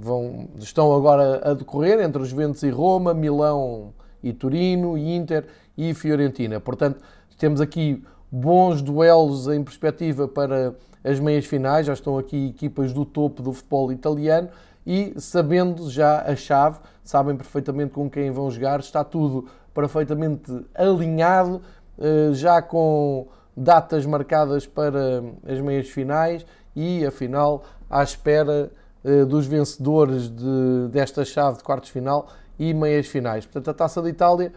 vão, 0.00 0.48
estão 0.56 0.94
agora 0.94 1.50
a 1.50 1.54
decorrer 1.54 2.00
entre 2.00 2.22
os 2.22 2.28
Juventus 2.28 2.62
e 2.62 2.70
Roma, 2.70 3.12
Milão 3.12 3.92
e 4.22 4.32
Turino, 4.32 4.96
Inter 4.96 5.46
e 5.76 5.94
Fiorentina. 5.94 6.60
Portanto, 6.60 7.00
temos 7.38 7.60
aqui 7.60 8.02
bons 8.30 8.80
duelos 8.80 9.48
em 9.48 9.62
perspectiva 9.62 10.26
para 10.26 10.74
as 11.04 11.20
meias 11.20 11.44
finais. 11.44 11.86
Já 11.86 11.92
estão 11.92 12.18
aqui 12.18 12.48
equipas 12.48 12.92
do 12.92 13.04
topo 13.04 13.42
do 13.42 13.52
futebol 13.52 13.92
italiano 13.92 14.48
e 14.86 15.14
sabendo 15.18 15.90
já 15.90 16.22
a 16.22 16.34
chave, 16.34 16.78
sabem 17.04 17.36
perfeitamente 17.36 17.92
com 17.92 18.10
quem 18.10 18.30
vão 18.30 18.50
jogar, 18.50 18.80
está 18.80 19.04
tudo 19.04 19.46
perfeitamente 19.72 20.52
alinhado, 20.74 21.62
eh, 21.98 22.30
já 22.32 22.60
com 22.60 23.28
datas 23.56 24.04
marcadas 24.04 24.66
para 24.66 25.22
as 25.46 25.60
meias 25.60 25.88
finais 25.88 26.44
e, 26.74 27.04
afinal, 27.06 27.64
à 27.88 28.02
espera 28.02 28.70
eh, 29.04 29.24
dos 29.24 29.46
vencedores 29.46 30.28
de, 30.28 30.88
desta 30.90 31.24
chave 31.24 31.58
de 31.58 31.64
quartos 31.64 31.90
final 31.90 32.28
e 32.58 32.74
meias 32.74 33.06
finais. 33.06 33.44
Portanto, 33.44 33.70
a 33.70 33.74
Taça 33.74 34.02
da 34.02 34.08
Itália 34.08 34.52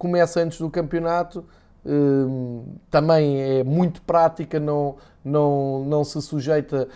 começa 0.00 0.40
antes 0.40 0.58
do 0.58 0.70
campeonato, 0.70 1.44
eh, 1.84 1.90
também 2.90 3.40
é 3.42 3.62
muito 3.62 4.00
prática, 4.00 4.58
não, 4.58 4.96
não, 5.22 5.84
não 5.84 6.02
se 6.02 6.20
sujeita 6.22 6.88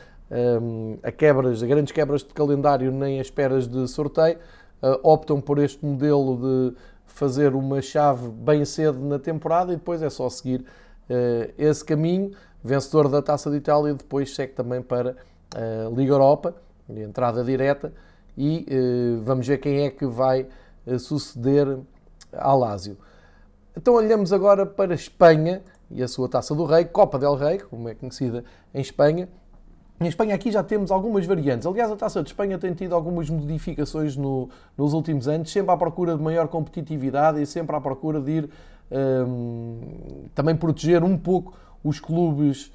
a 1.02 1.12
quebras, 1.12 1.62
a 1.62 1.66
grandes 1.66 1.92
quebras 1.92 2.22
de 2.22 2.32
calendário 2.32 2.90
nem 2.90 3.18
a 3.18 3.22
esperas 3.22 3.68
de 3.68 3.86
sorteio, 3.86 4.38
uh, 4.82 4.98
optam 5.02 5.40
por 5.40 5.58
este 5.58 5.84
modelo 5.84 6.36
de 6.36 6.76
fazer 7.06 7.54
uma 7.54 7.80
chave 7.80 8.28
bem 8.30 8.64
cedo 8.64 8.98
na 8.98 9.18
temporada 9.18 9.72
e 9.72 9.76
depois 9.76 10.02
é 10.02 10.10
só 10.10 10.28
seguir 10.28 10.60
uh, 10.60 11.52
esse 11.56 11.84
caminho. 11.84 12.32
Vencedor 12.64 13.08
da 13.08 13.22
Taça 13.22 13.48
de 13.48 13.58
Itália 13.58 13.94
depois 13.94 14.34
segue 14.34 14.54
também 14.54 14.82
para 14.82 15.14
a 15.54 15.88
Liga 15.94 16.14
Europa, 16.14 16.56
entrada 16.88 17.44
direta, 17.44 17.92
e 18.36 18.66
uh, 18.68 19.22
vamos 19.22 19.46
ver 19.46 19.58
quem 19.58 19.84
é 19.84 19.90
que 19.90 20.06
vai 20.06 20.48
suceder 20.98 21.78
Lásio. 22.54 22.96
Então 23.76 23.94
olhamos 23.94 24.32
agora 24.32 24.64
para 24.64 24.94
Espanha 24.94 25.62
e 25.90 26.02
a 26.02 26.08
sua 26.08 26.28
Taça 26.28 26.54
do 26.54 26.64
Rei, 26.64 26.84
Copa 26.84 27.18
del 27.18 27.34
Rei, 27.34 27.58
como 27.58 27.88
é 27.88 27.94
conhecida 27.94 28.44
em 28.72 28.80
Espanha, 28.80 29.28
em 30.00 30.08
Espanha 30.08 30.34
aqui 30.34 30.50
já 30.50 30.62
temos 30.62 30.90
algumas 30.90 31.24
variantes. 31.24 31.66
Aliás, 31.66 31.90
a 31.90 31.96
Taça 31.96 32.22
de 32.22 32.28
Espanha 32.28 32.58
tem 32.58 32.74
tido 32.74 32.94
algumas 32.94 33.30
modificações 33.30 34.16
no, 34.16 34.48
nos 34.76 34.92
últimos 34.92 35.28
anos, 35.28 35.50
sempre 35.52 35.72
à 35.72 35.76
procura 35.76 36.16
de 36.16 36.22
maior 36.22 36.48
competitividade 36.48 37.40
e 37.40 37.46
sempre 37.46 37.76
à 37.76 37.80
procura 37.80 38.20
de 38.20 38.30
ir 38.30 38.50
um, 38.90 39.80
também 40.34 40.56
proteger 40.56 41.04
um 41.04 41.16
pouco 41.16 41.54
os 41.82 42.00
clubes 42.00 42.72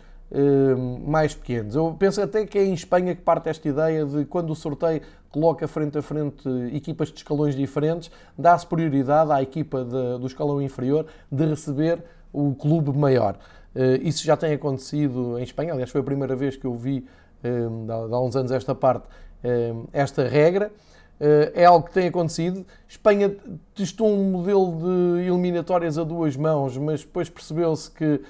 mais 1.08 1.34
pequenos. 1.34 1.76
Eu 1.76 1.96
penso 1.98 2.22
até 2.22 2.46
que 2.46 2.58
é 2.58 2.64
em 2.64 2.74
Espanha 2.74 3.16
que 3.16 3.22
parte 3.22 3.50
esta 3.50 3.68
ideia 3.68 4.06
de 4.06 4.26
quando 4.26 4.52
o 4.52 4.56
sorteio 4.56 5.02
coloca 5.32 5.68
frente 5.68 5.98
a 5.98 6.02
frente 6.02 6.48
equipas 6.74 7.10
de 7.10 7.18
escalões 7.18 7.56
diferentes, 7.56 8.12
dá-se 8.38 8.66
prioridade 8.66 9.32
à 9.32 9.42
equipa 9.42 9.84
de, 9.84 10.20
do 10.20 10.28
escalão 10.28 10.62
inferior 10.62 11.06
de 11.32 11.46
receber 11.46 12.04
o 12.34 12.54
clube 12.56 12.96
maior. 12.98 13.38
Uh, 13.76 14.02
isso 14.02 14.26
já 14.26 14.36
tem 14.36 14.54
acontecido 14.54 15.38
em 15.38 15.44
Espanha, 15.44 15.74
aliás, 15.74 15.92
foi 15.92 16.02
a 16.02 16.04
primeira 16.04 16.36
vez 16.36 16.56
que 16.56 16.66
eu 16.66 16.74
vi, 16.74 17.06
um, 17.44 17.86
eh, 17.88 18.16
há 18.16 18.20
uns 18.20 18.36
anos, 18.36 18.52
esta 18.52 18.74
parte, 18.74 19.08
um, 19.44 19.86
esta 19.94 20.28
regra. 20.28 20.72
Uh, 21.20 21.52
é 21.54 21.66
algo 21.66 21.86
que 21.86 21.94
tem 21.94 22.08
acontecido. 22.08 22.66
Espanha 22.88 23.36
testou 23.76 24.08
um 24.08 24.32
modelo 24.32 24.78
de 25.18 25.28
eliminatórias 25.28 25.98
a 25.98 26.04
duas 26.06 26.38
mãos, 26.38 26.78
mas 26.78 27.02
depois 27.02 27.30
percebeu-se 27.30 27.92
que 27.92 28.06
uh, 28.06 28.22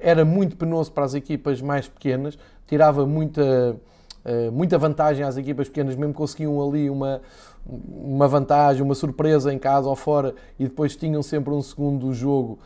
era 0.00 0.24
muito 0.24 0.56
penoso 0.56 0.90
para 0.90 1.04
as 1.04 1.14
equipas 1.14 1.62
mais 1.62 1.86
pequenas, 1.86 2.36
tirava 2.66 3.06
muita, 3.06 3.76
muita 4.52 4.76
vantagem 4.76 5.24
às 5.24 5.36
equipas 5.36 5.68
pequenas, 5.68 5.94
mesmo 5.94 6.12
conseguiam 6.12 6.60
ali 6.68 6.90
uma, 6.90 7.20
uma 7.64 8.26
vantagem, 8.26 8.82
uma 8.82 8.96
surpresa 8.96 9.54
em 9.54 9.58
casa 9.58 9.88
ou 9.88 9.94
fora, 9.94 10.34
e 10.58 10.64
depois 10.64 10.96
tinham 10.96 11.22
sempre 11.22 11.54
um 11.54 11.62
segundo 11.62 12.12
jogo 12.12 12.58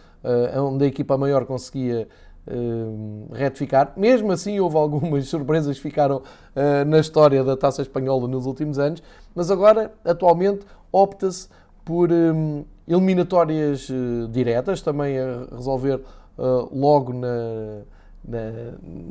onde 0.56 0.84
a 0.86 0.88
equipa 0.88 1.18
maior 1.18 1.44
conseguia 1.44 2.08
uh, 2.50 3.28
retificar. 3.32 3.92
Mesmo 3.96 4.32
assim, 4.32 4.58
houve 4.58 4.76
algumas 4.76 5.26
surpresas 5.28 5.76
que 5.76 5.82
ficaram 5.82 6.18
uh, 6.18 6.84
na 6.86 6.98
história 6.98 7.42
da 7.44 7.56
taça 7.56 7.82
espanhola 7.82 8.26
nos 8.26 8.46
últimos 8.46 8.78
anos, 8.78 9.02
mas 9.34 9.50
agora, 9.50 9.92
atualmente, 10.04 10.66
opta-se 10.92 11.48
por 11.84 12.10
um, 12.12 12.64
eliminatórias 12.86 13.88
diretas, 14.30 14.82
também 14.82 15.18
a 15.18 15.46
resolver 15.56 16.00
logo 16.72 17.12
na, 17.12 17.82
na, 18.24 18.38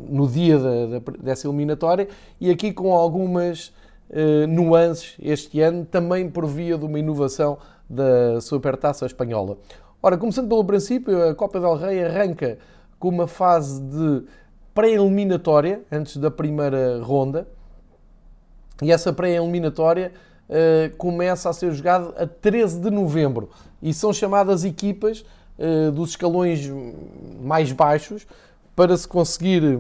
no 0.10 0.27
dia 0.27 0.58
da, 0.58 0.86
da, 0.86 1.12
dessa 1.19 1.48
eliminatória, 1.48 2.08
e 2.39 2.50
aqui 2.50 2.72
com 2.72 2.93
algumas 2.93 3.74
nuances 4.48 5.15
este 5.22 5.62
ano, 5.62 5.86
também 5.86 6.29
por 6.29 6.46
via 6.46 6.77
de 6.77 6.86
uma 6.86 7.00
inovação 7.00 7.58
da 7.89 8.39
Supertaça 8.39 9.05
Espanhola. 9.05 9.58
Ora, 10.01 10.17
começando 10.17 10.48
pelo 10.48 10.63
princípio, 10.63 11.27
a 11.27 11.36
Copa 11.36 11.60
del 11.60 11.75
Rei 11.75 12.01
arranca 12.05 12.58
com 13.00 13.10
uma 13.10 13.27
fase 13.27 13.82
de 13.82 14.24
pré-eliminatória, 14.74 15.82
antes 15.91 16.18
da 16.18 16.29
primeira 16.29 17.01
ronda, 17.01 17.48
e 18.82 18.91
essa 18.91 19.12
pré-eliminatória 19.12 20.12
uh, 20.50 20.96
começa 20.98 21.50
a 21.50 21.53
ser 21.53 21.72
jogada 21.72 22.13
a 22.22 22.27
13 22.27 22.79
de 22.79 22.89
novembro, 22.89 23.50
e 23.82 23.94
são 23.94 24.13
chamadas 24.13 24.63
equipas 24.63 25.25
uh, 25.58 25.91
dos 25.91 26.12
escalões 26.12 26.70
mais 27.41 27.72
baixos 27.72 28.27
para 28.75 28.96
se 28.96 29.08
conseguir 29.08 29.79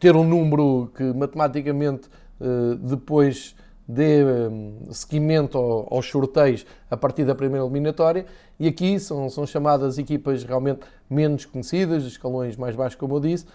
ter 0.00 0.16
um 0.16 0.24
número 0.24 0.90
que 0.94 1.02
matematicamente 1.02 2.08
uh, 2.40 2.74
depois 2.76 3.54
dê 3.86 4.24
um, 4.24 4.88
seguimento 4.90 5.58
aos 5.90 6.08
sorteios 6.08 6.64
a 6.90 6.96
partir 6.96 7.24
da 7.24 7.34
primeira 7.34 7.64
eliminatória 7.64 8.24
e 8.58 8.66
aqui 8.66 8.98
são, 8.98 9.28
são 9.28 9.46
chamadas 9.46 9.98
equipas 9.98 10.42
realmente 10.44 10.80
menos 11.08 11.44
conhecidas, 11.44 12.04
escalões 12.04 12.56
mais 12.56 12.74
baixos, 12.74 12.98
como 12.98 13.16
eu 13.16 13.20
disse, 13.20 13.46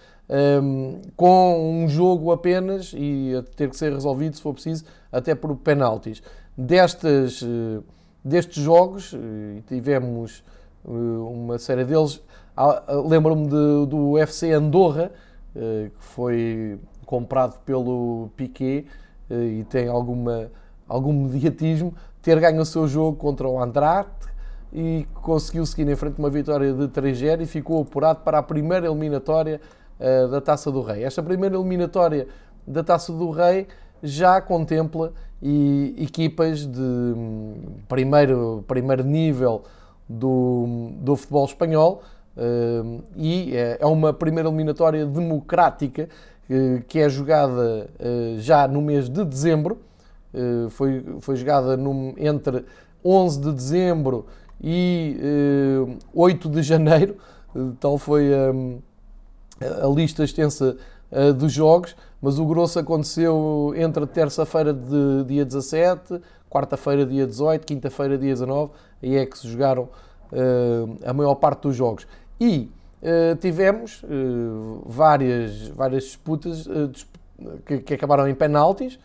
um, 0.62 1.00
com 1.16 1.82
um 1.82 1.88
jogo 1.88 2.30
apenas 2.30 2.92
e 2.96 3.34
a 3.34 3.42
ter 3.56 3.68
que 3.68 3.76
ser 3.76 3.92
resolvido, 3.92 4.36
se 4.36 4.42
for 4.42 4.52
preciso, 4.52 4.84
até 5.10 5.34
por 5.34 5.56
penaltis. 5.56 6.22
Destas, 6.56 7.42
uh, 7.42 7.82
destes 8.24 8.62
jogos, 8.62 9.12
uh, 9.12 9.18
tivemos 9.66 10.44
uh, 10.84 10.92
uma 11.28 11.58
série 11.58 11.84
deles, 11.84 12.22
lembro-me 13.08 13.46
de, 13.46 13.86
do 13.86 14.10
UFC 14.12 14.52
Andorra, 14.52 15.10
que 15.54 16.04
foi 16.04 16.78
comprado 17.06 17.58
pelo 17.64 18.28
Piquet, 18.36 18.86
e 19.30 19.64
tem 19.64 19.88
alguma, 19.88 20.50
algum 20.88 21.12
mediatismo, 21.12 21.94
ter 22.22 22.38
ganho 22.40 22.60
o 22.60 22.64
seu 22.64 22.86
jogo 22.86 23.16
contra 23.16 23.48
o 23.48 23.62
Andrade 23.62 24.08
e 24.72 25.06
conseguiu 25.14 25.64
seguir 25.66 25.90
em 25.90 25.96
frente 25.96 26.18
uma 26.18 26.30
vitória 26.30 26.72
de 26.72 26.88
3-0 26.88 27.42
e 27.42 27.46
ficou 27.46 27.82
apurado 27.82 28.20
para 28.20 28.38
a 28.38 28.42
primeira 28.42 28.86
eliminatória 28.86 29.60
uh, 29.98 30.28
da 30.28 30.40
Taça 30.40 30.70
do 30.70 30.82
Rei. 30.82 31.04
Esta 31.04 31.22
primeira 31.22 31.56
eliminatória 31.56 32.28
da 32.66 32.82
Taça 32.84 33.12
do 33.12 33.30
Rei 33.30 33.66
já 34.02 34.40
contempla 34.40 35.12
e, 35.42 35.94
equipas 35.98 36.66
de 36.66 36.80
hum, 36.80 37.54
primeiro, 37.88 38.64
primeiro 38.66 39.04
nível 39.04 39.62
do, 40.08 40.90
do 40.96 41.16
futebol 41.16 41.44
espanhol 41.44 42.02
uh, 42.36 43.02
e 43.16 43.56
é, 43.56 43.78
é 43.80 43.86
uma 43.86 44.12
primeira 44.12 44.48
eliminatória 44.48 45.06
democrática 45.06 46.08
que 46.88 46.98
é 46.98 47.08
jogada 47.08 47.88
uh, 48.00 48.38
já 48.38 48.66
no 48.66 48.82
mês 48.82 49.08
de 49.08 49.24
dezembro. 49.24 49.78
foi, 50.70 51.04
foi 51.20 51.36
jogada 51.36 51.76
no, 51.76 52.14
entre 52.16 52.64
11 53.04 53.40
de 53.40 53.52
dezembro 53.52 54.26
e 54.62 55.16
8 56.14 56.48
de 56.48 56.62
janeiro. 56.62 57.16
Tal 57.80 57.98
foi 57.98 58.30
um, 58.32 58.78
a 59.60 59.86
lista 59.88 60.22
extensa 60.22 60.76
dos 61.36 61.52
jogos, 61.52 61.96
mas 62.22 62.38
o 62.38 62.44
grosso 62.46 62.78
aconteceu 62.78 63.72
entre 63.76 64.06
terça-feira 64.06 64.72
de 64.72 65.24
dia 65.26 65.44
17, 65.44 66.20
quarta-feira 66.48 67.04
dia 67.04 67.26
18, 67.26 67.66
quinta-feira 67.66 68.16
dia 68.16 68.32
19 68.34 68.70
aí 69.02 69.16
é 69.16 69.26
que 69.26 69.36
se 69.36 69.48
jogaram 69.48 69.88
a 71.04 71.12
maior 71.12 71.34
parte 71.34 71.62
dos 71.62 71.74
jogos. 71.74 72.06
E 72.40 72.70
uh, 73.02 73.36
tivemos 73.36 74.02
uh, 74.02 74.82
várias, 74.86 75.68
várias 75.68 76.04
disputas 76.04 76.68
que, 77.64 77.78
que, 77.78 77.94
acabaram 77.94 78.28
em 78.28 78.34
penaltis. 78.34 78.98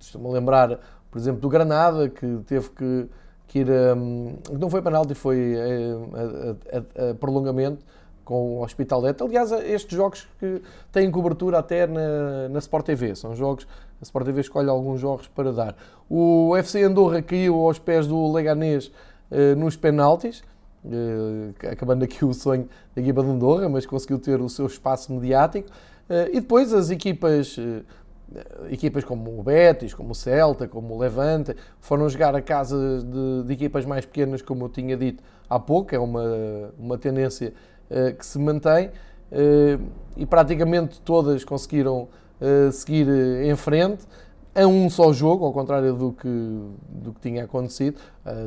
Estou-me 0.00 0.28
a 0.28 0.32
lembrar, 0.32 0.80
por 1.10 1.18
exemplo, 1.18 1.40
do 1.40 1.48
Granada, 1.48 2.08
que 2.08 2.40
teve 2.46 2.70
que, 2.70 3.06
que 3.46 3.58
ir. 3.60 3.68
Um, 3.70 4.36
não 4.58 4.68
foi 4.68 4.82
penalti, 4.82 5.14
foi 5.14 5.54
a, 5.56 7.06
a, 7.06 7.10
a 7.10 7.14
prolongamento 7.14 7.84
com 8.26 8.58
o 8.58 8.62
Hospitalet. 8.62 9.22
Aliás, 9.22 9.52
estes 9.52 9.96
jogos 9.96 10.26
que 10.40 10.60
têm 10.90 11.08
cobertura 11.10 11.60
até 11.60 11.86
na, 11.86 12.48
na 12.50 12.58
Sport 12.58 12.84
TV, 12.84 13.14
são 13.14 13.36
jogos, 13.36 13.66
a 14.00 14.02
Sport 14.02 14.26
TV 14.26 14.40
escolhe 14.40 14.68
alguns 14.68 15.00
jogos 15.00 15.28
para 15.28 15.52
dar. 15.52 15.76
O 16.10 16.54
FC 16.56 16.82
Andorra 16.82 17.22
caiu 17.22 17.54
aos 17.54 17.78
pés 17.78 18.06
do 18.06 18.32
Leganês 18.32 18.88
uh, 19.30 19.56
nos 19.56 19.76
penaltis, 19.76 20.40
uh, 20.40 20.44
acabando 21.70 22.04
aqui 22.04 22.24
o 22.24 22.32
sonho 22.32 22.68
da 22.94 23.02
equipa 23.02 23.22
de 23.22 23.30
Andorra, 23.30 23.68
mas 23.68 23.86
conseguiu 23.86 24.18
ter 24.18 24.40
o 24.40 24.48
seu 24.48 24.66
espaço 24.66 25.12
mediático. 25.12 25.68
Uh, 26.08 26.30
e 26.30 26.40
depois 26.40 26.72
as 26.72 26.90
equipas 26.90 27.56
equipas 28.70 29.04
como 29.04 29.38
o 29.38 29.42
Betis, 29.42 29.94
como 29.94 30.10
o 30.10 30.14
Celta, 30.14 30.66
como 30.66 30.94
o 30.94 30.98
Levante, 30.98 31.54
foram 31.80 32.08
jogar 32.08 32.34
a 32.34 32.42
casa 32.42 32.76
de, 33.04 33.44
de, 33.46 33.52
equipas 33.52 33.84
mais 33.84 34.04
pequenas, 34.04 34.42
como 34.42 34.64
eu 34.64 34.68
tinha 34.68 34.96
dito 34.96 35.22
há 35.48 35.58
pouco, 35.58 35.94
é 35.94 35.98
uma, 35.98 36.72
uma 36.78 36.98
tendência 36.98 37.54
eh, 37.88 38.12
que 38.12 38.26
se 38.26 38.38
mantém 38.38 38.90
eh, 39.30 39.78
e 40.16 40.26
praticamente 40.26 41.00
todas 41.02 41.44
conseguiram 41.44 42.08
eh, 42.40 42.70
seguir 42.72 43.06
em 43.44 43.54
frente 43.54 44.04
a 44.52 44.66
um 44.66 44.90
só 44.90 45.12
jogo, 45.12 45.44
ao 45.44 45.52
contrário 45.52 45.94
do 45.94 46.12
que, 46.12 46.28
do 46.88 47.12
que 47.12 47.20
tinha 47.20 47.44
acontecido. 47.44 48.00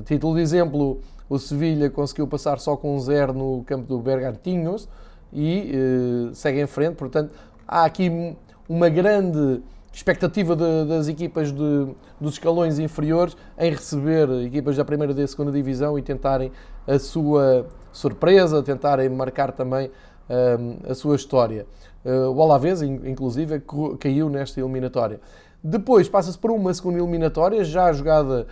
Título 0.06 0.36
de 0.36 0.42
exemplo, 0.42 1.00
o 1.30 1.38
Sevilha 1.38 1.90
conseguiu 1.90 2.28
passar 2.28 2.60
só 2.60 2.76
com 2.76 2.96
um 2.96 3.00
zero 3.00 3.34
no 3.34 3.64
campo 3.64 3.88
do 3.88 4.00
Bergantinhos 4.00 4.90
e 5.32 5.72
uh, 5.72 6.36
segue 6.36 6.60
em 6.62 6.68
frente. 6.68 6.96
Portanto, 6.96 7.32
há 7.68 7.86
aqui 7.86 8.36
uma 8.68 8.90
grande 8.90 9.62
expectativa 9.94 10.56
de, 10.56 10.86
das 10.86 11.08
equipas 11.08 11.52
de, 11.52 11.88
dos 12.20 12.34
escalões 12.34 12.80
inferiores 12.80 13.36
em 13.58 13.72
receber 13.72 14.30
equipas 14.46 14.78
da 14.78 14.86
primeira 14.86 15.12
e 15.14 15.16
da 15.16 15.28
segunda 15.28 15.52
divisão 15.52 15.98
e 15.98 16.02
tentarem 16.02 16.52
a 16.88 16.98
sua 16.98 17.68
surpresa, 17.92 18.62
tentarem 18.64 19.10
marcar 19.10 19.52
também 19.52 19.92
um, 20.30 20.92
a 20.92 20.96
sua 20.96 21.16
história. 21.16 21.66
Uh, 22.06 22.32
o 22.32 22.42
Alavés, 22.42 22.82
inclusive, 22.82 23.62
caiu 24.00 24.30
nesta 24.30 24.60
eliminatória. 24.60 25.20
Depois 25.62 26.08
passa-se 26.08 26.38
por 26.38 26.52
uma 26.52 26.74
segunda 26.74 27.00
eliminatória, 27.00 27.64
já 27.64 27.92
jogada 27.92 28.48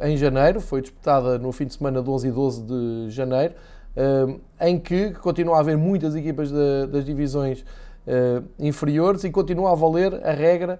em 0.00 0.16
janeiro, 0.16 0.60
foi 0.60 0.80
disputada 0.80 1.38
no 1.38 1.52
fim 1.52 1.66
de 1.66 1.74
semana 1.74 2.02
de 2.02 2.10
11 2.10 2.28
e 2.28 2.30
12 2.30 2.62
de 2.62 3.10
janeiro, 3.10 3.54
uh, 3.96 4.40
em 4.60 4.78
que 4.78 5.10
continua 5.12 5.56
a 5.56 5.60
haver 5.60 5.76
muitas 5.76 6.14
equipas 6.16 6.50
das 6.90 7.04
divisões 7.04 7.60
uh, 7.60 8.44
inferiores 8.58 9.24
e 9.24 9.30
continua 9.30 9.72
a 9.72 9.74
valer 9.74 10.14
a 10.26 10.32
regra 10.32 10.78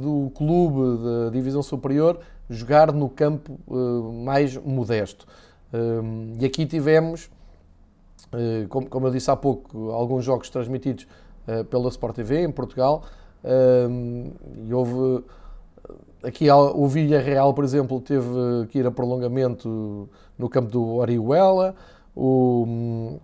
do 0.00 0.30
clube 0.36 1.02
da 1.02 1.30
divisão 1.30 1.60
superior 1.60 2.20
jogar 2.48 2.92
no 2.92 3.08
campo 3.08 3.58
mais 4.24 4.56
modesto. 4.56 5.26
e 6.38 6.46
aqui 6.46 6.64
tivemos, 6.66 7.28
como 8.68 9.08
eu 9.08 9.10
disse 9.10 9.28
há 9.28 9.34
pouco, 9.34 9.90
alguns 9.90 10.24
jogos 10.24 10.48
transmitidos 10.50 11.04
pela 11.68 11.88
Sport 11.88 12.14
TV 12.14 12.44
em 12.44 12.52
Portugal, 12.52 13.02
e 13.44 14.72
houve 14.72 15.24
aqui 16.22 16.50
o 16.50 16.86
Villarreal, 16.86 17.52
por 17.54 17.64
exemplo, 17.64 18.00
teve 18.00 18.28
que 18.70 18.78
ir 18.78 18.86
a 18.86 18.90
prolongamento 18.90 20.08
no 20.38 20.48
campo 20.48 20.70
do 20.70 20.96
Orihuela. 20.96 21.74
O, 22.14 23.18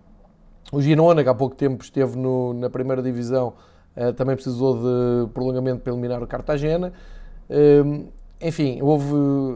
o 0.71 0.81
Girona, 0.81 1.23
que 1.23 1.29
há 1.29 1.33
pouco 1.33 1.55
tempo 1.55 1.83
esteve 1.83 2.17
no, 2.17 2.53
na 2.53 2.69
primeira 2.69 3.01
divisão, 3.01 3.53
uh, 3.95 4.13
também 4.13 4.35
precisou 4.35 4.75
de 4.75 5.29
prolongamento 5.31 5.81
para 5.81 5.93
eliminar 5.93 6.21
o 6.21 6.27
Cartagena. 6.27 6.93
Uh, 7.49 8.07
enfim, 8.41 8.79
houve 8.81 9.15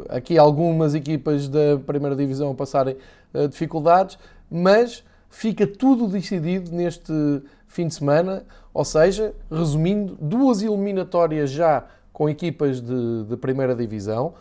aqui 0.09 0.37
algumas 0.37 0.95
equipas 0.95 1.47
da 1.47 1.77
primeira 1.85 2.15
divisão 2.15 2.51
a 2.51 2.55
passarem 2.55 2.95
uh, 3.33 3.47
dificuldades, 3.47 4.17
mas 4.49 5.03
fica 5.29 5.65
tudo 5.65 6.07
decidido 6.07 6.71
neste 6.71 7.13
fim 7.67 7.87
de 7.87 7.93
semana. 7.93 8.43
Ou 8.73 8.85
seja, 8.85 9.33
resumindo, 9.51 10.17
duas 10.19 10.61
eliminatórias 10.61 11.49
já 11.49 11.85
com 12.13 12.29
equipas 12.29 12.81
de, 12.81 13.23
de 13.23 13.37
primeira 13.37 13.75
divisão, 13.75 14.33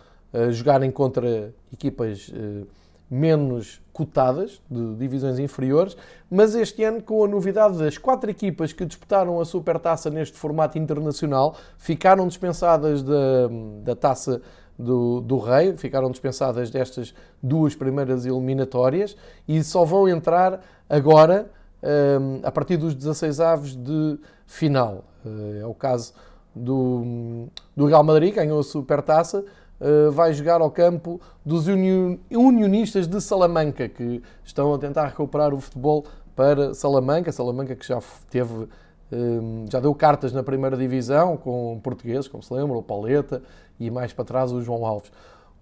jogarem 0.52 0.90
contra 0.90 1.52
equipas 1.72 2.28
uh, 2.28 2.66
menos 3.10 3.82
cotadas, 3.92 4.62
de 4.70 4.94
divisões 4.94 5.40
inferiores, 5.40 5.96
mas 6.30 6.54
este 6.54 6.84
ano 6.84 7.02
com 7.02 7.24
a 7.24 7.28
novidade 7.28 7.76
das 7.76 7.98
quatro 7.98 8.30
equipas 8.30 8.72
que 8.72 8.84
disputaram 8.84 9.40
a 9.40 9.44
Supertaça 9.44 10.08
neste 10.08 10.38
formato 10.38 10.78
internacional, 10.78 11.56
ficaram 11.76 12.28
dispensadas 12.28 13.02
da, 13.02 13.48
da 13.82 13.96
taça 13.96 14.40
do, 14.78 15.20
do 15.20 15.38
Rei, 15.38 15.76
ficaram 15.76 16.10
dispensadas 16.10 16.70
destas 16.70 17.12
duas 17.42 17.74
primeiras 17.74 18.24
eliminatórias 18.24 19.16
e 19.46 19.62
só 19.64 19.84
vão 19.84 20.08
entrar 20.08 20.60
agora 20.88 21.50
um, 21.82 22.40
a 22.44 22.52
partir 22.52 22.76
dos 22.76 22.94
16 22.94 23.40
aves 23.40 23.76
de 23.76 24.18
final. 24.46 25.04
Uh, 25.24 25.60
é 25.62 25.66
o 25.66 25.74
caso 25.74 26.14
do, 26.54 27.48
do 27.76 27.86
Real 27.86 28.02
Madrid, 28.02 28.34
ganhou 28.34 28.60
a 28.60 28.62
Supertaça, 28.62 29.44
uh, 29.80 30.10
vai 30.10 30.32
jogar 30.32 30.60
ao 30.60 30.70
campo 30.70 31.20
dos 31.44 31.66
unionistas 31.66 33.06
de 33.06 33.20
Salamanca, 33.20 33.88
que 33.88 34.22
estão 34.44 34.74
a 34.74 34.78
tentar 34.78 35.06
recuperar 35.06 35.54
o 35.54 35.60
futebol 35.60 36.04
para 36.34 36.74
Salamanca. 36.74 37.32
Salamanca 37.32 37.74
que 37.74 37.86
já 37.86 38.00
teve, 38.28 38.68
um, 39.12 39.66
já 39.70 39.80
deu 39.80 39.94
cartas 39.94 40.32
na 40.32 40.42
primeira 40.42 40.76
divisão 40.76 41.36
com 41.36 41.80
portugueses, 41.82 42.28
como 42.28 42.42
se 42.42 42.52
lembra, 42.52 42.76
o 42.76 42.82
Paleta 42.82 43.42
e 43.78 43.90
mais 43.90 44.12
para 44.12 44.24
trás 44.24 44.52
o 44.52 44.60
João 44.60 44.84
Alves. 44.84 45.10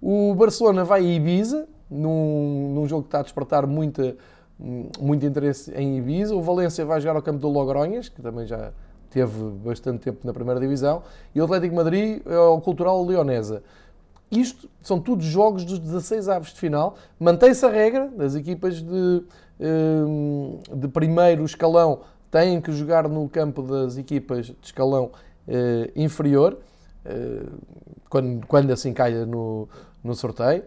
O 0.00 0.34
Barcelona 0.34 0.84
vai 0.84 1.00
a 1.00 1.04
Ibiza, 1.04 1.68
num, 1.90 2.72
num 2.74 2.86
jogo 2.86 3.02
que 3.02 3.08
está 3.08 3.20
a 3.20 3.22
despertar 3.22 3.66
muita 3.66 4.16
muito 5.00 5.24
interesse 5.24 5.72
em 5.74 5.98
Ibiza. 5.98 6.34
O 6.34 6.42
Valência 6.42 6.84
vai 6.84 7.00
jogar 7.00 7.16
ao 7.16 7.22
campo 7.22 7.38
do 7.38 7.48
Logronhas, 7.48 8.08
que 8.08 8.20
também 8.20 8.46
já 8.46 8.72
teve 9.10 9.50
bastante 9.64 10.00
tempo 10.00 10.26
na 10.26 10.32
primeira 10.32 10.60
divisão. 10.60 11.02
E 11.34 11.40
o 11.40 11.44
Atlético 11.44 11.74
Madrid 11.74 12.20
é 12.26 12.38
o 12.38 12.60
Cultural 12.60 13.04
Leonesa. 13.04 13.62
Isto 14.30 14.68
são 14.82 15.00
todos 15.00 15.24
jogos 15.24 15.64
dos 15.64 15.78
16 15.78 16.28
aves 16.28 16.52
de 16.52 16.60
final. 16.60 16.96
Mantém-se 17.18 17.64
a 17.64 17.70
regra 17.70 18.08
das 18.08 18.34
equipas 18.34 18.82
de, 18.82 19.22
hum, 19.60 20.60
de 20.74 20.88
primeiro 20.88 21.44
escalão 21.44 22.00
têm 22.30 22.60
que 22.60 22.70
jogar 22.72 23.08
no 23.08 23.26
campo 23.28 23.62
das 23.62 23.96
equipas 23.96 24.46
de 24.46 24.56
escalão 24.62 25.10
eh, 25.46 25.90
inferior, 25.96 26.58
eh, 27.06 27.46
quando, 28.10 28.46
quando 28.46 28.70
assim 28.70 28.92
caia 28.92 29.24
no, 29.24 29.66
no 30.04 30.14
sorteio. 30.14 30.62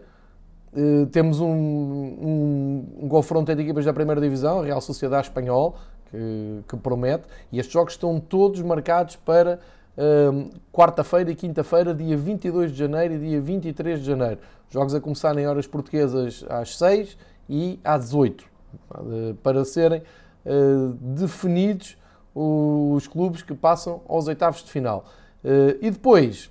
Temos 1.12 1.38
um, 1.38 1.46
um, 1.46 2.86
um 3.02 3.08
confronto 3.08 3.52
entre 3.52 3.62
equipas 3.62 3.84
da 3.84 3.92
primeira 3.92 4.18
divisão, 4.18 4.62
Real 4.62 4.80
Sociedade 4.80 5.26
Espanhol, 5.26 5.76
que, 6.12 6.62
que 6.68 6.76
promete, 6.76 7.24
e 7.50 7.58
estes 7.58 7.72
jogos 7.72 7.94
estão 7.94 8.20
todos 8.20 8.60
marcados 8.60 9.16
para 9.16 9.58
uh, 9.96 10.50
quarta-feira 10.70 11.32
e 11.32 11.34
quinta-feira, 11.34 11.92
dia 11.92 12.16
22 12.16 12.70
de 12.70 12.78
janeiro 12.78 13.14
e 13.14 13.18
dia 13.18 13.40
23 13.40 13.98
de 13.98 14.04
janeiro. 14.04 14.38
Jogos 14.70 14.94
a 14.94 15.00
começar 15.00 15.36
em 15.36 15.46
horas 15.46 15.66
portuguesas 15.66 16.44
às 16.48 16.76
6 16.76 17.16
e 17.48 17.80
às 17.82 18.04
18, 18.04 18.44
uh, 18.44 19.34
para 19.42 19.64
serem 19.64 20.02
definidos 21.00 21.96
os 22.34 23.06
clubes 23.06 23.42
que 23.42 23.54
passam 23.54 24.00
aos 24.08 24.26
oitavos 24.26 24.64
de 24.64 24.72
final. 24.72 25.04
e 25.80 25.88
depois, 25.88 26.50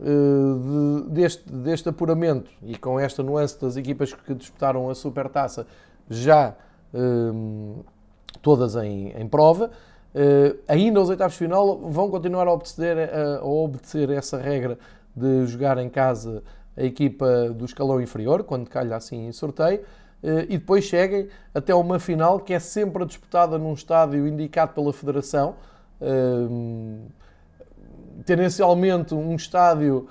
eh, 0.00 1.10
deste, 1.10 1.52
deste 1.52 1.88
apuramento 1.88 2.52
e 2.62 2.78
com 2.78 3.00
esta 3.00 3.20
nuance 3.20 3.60
das 3.60 3.76
equipas 3.76 4.12
que 4.12 4.32
disputaram 4.32 4.88
a 4.88 4.94
Supertaça 4.94 5.66
já 6.08 6.54
um, 6.94 7.80
todas 8.42 8.76
em, 8.76 9.12
em 9.18 9.28
prova, 9.28 9.70
ainda 10.66 10.98
aos 10.98 11.08
oitavos 11.08 11.34
de 11.34 11.38
final 11.38 11.78
vão 11.78 12.10
continuar 12.10 12.46
a 12.46 12.52
obedecer, 12.52 12.98
a, 12.98 13.38
a 13.38 13.44
obedecer 13.44 14.10
essa 14.10 14.38
regra 14.38 14.78
de 15.14 15.46
jogar 15.46 15.78
em 15.78 15.88
casa 15.88 16.42
a 16.76 16.82
equipa 16.82 17.50
do 17.50 17.64
escalão 17.64 18.00
inferior, 18.00 18.44
quando 18.44 18.68
calha 18.68 18.96
assim 18.96 19.26
em 19.26 19.32
sorteio, 19.32 19.80
e 20.48 20.58
depois 20.58 20.84
cheguem 20.84 21.28
até 21.54 21.74
uma 21.74 21.98
final 21.98 22.40
que 22.40 22.52
é 22.54 22.58
sempre 22.58 23.04
disputada 23.04 23.58
num 23.58 23.72
estádio 23.72 24.26
indicado 24.26 24.72
pela 24.72 24.92
Federação, 24.92 25.56
tendencialmente 28.24 29.14
um 29.14 29.34
estádio 29.34 30.08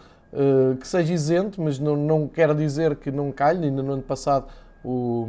que 0.79 0.87
seja 0.87 1.13
isento, 1.13 1.61
mas 1.61 1.79
não, 1.79 1.95
não 1.95 2.27
quer 2.27 2.53
dizer 2.53 2.97
que 2.97 3.09
não 3.11 3.31
calhe, 3.31 3.65
ainda 3.65 3.81
no 3.81 3.93
ano 3.93 4.03
passado 4.03 4.47
o, 4.83 5.27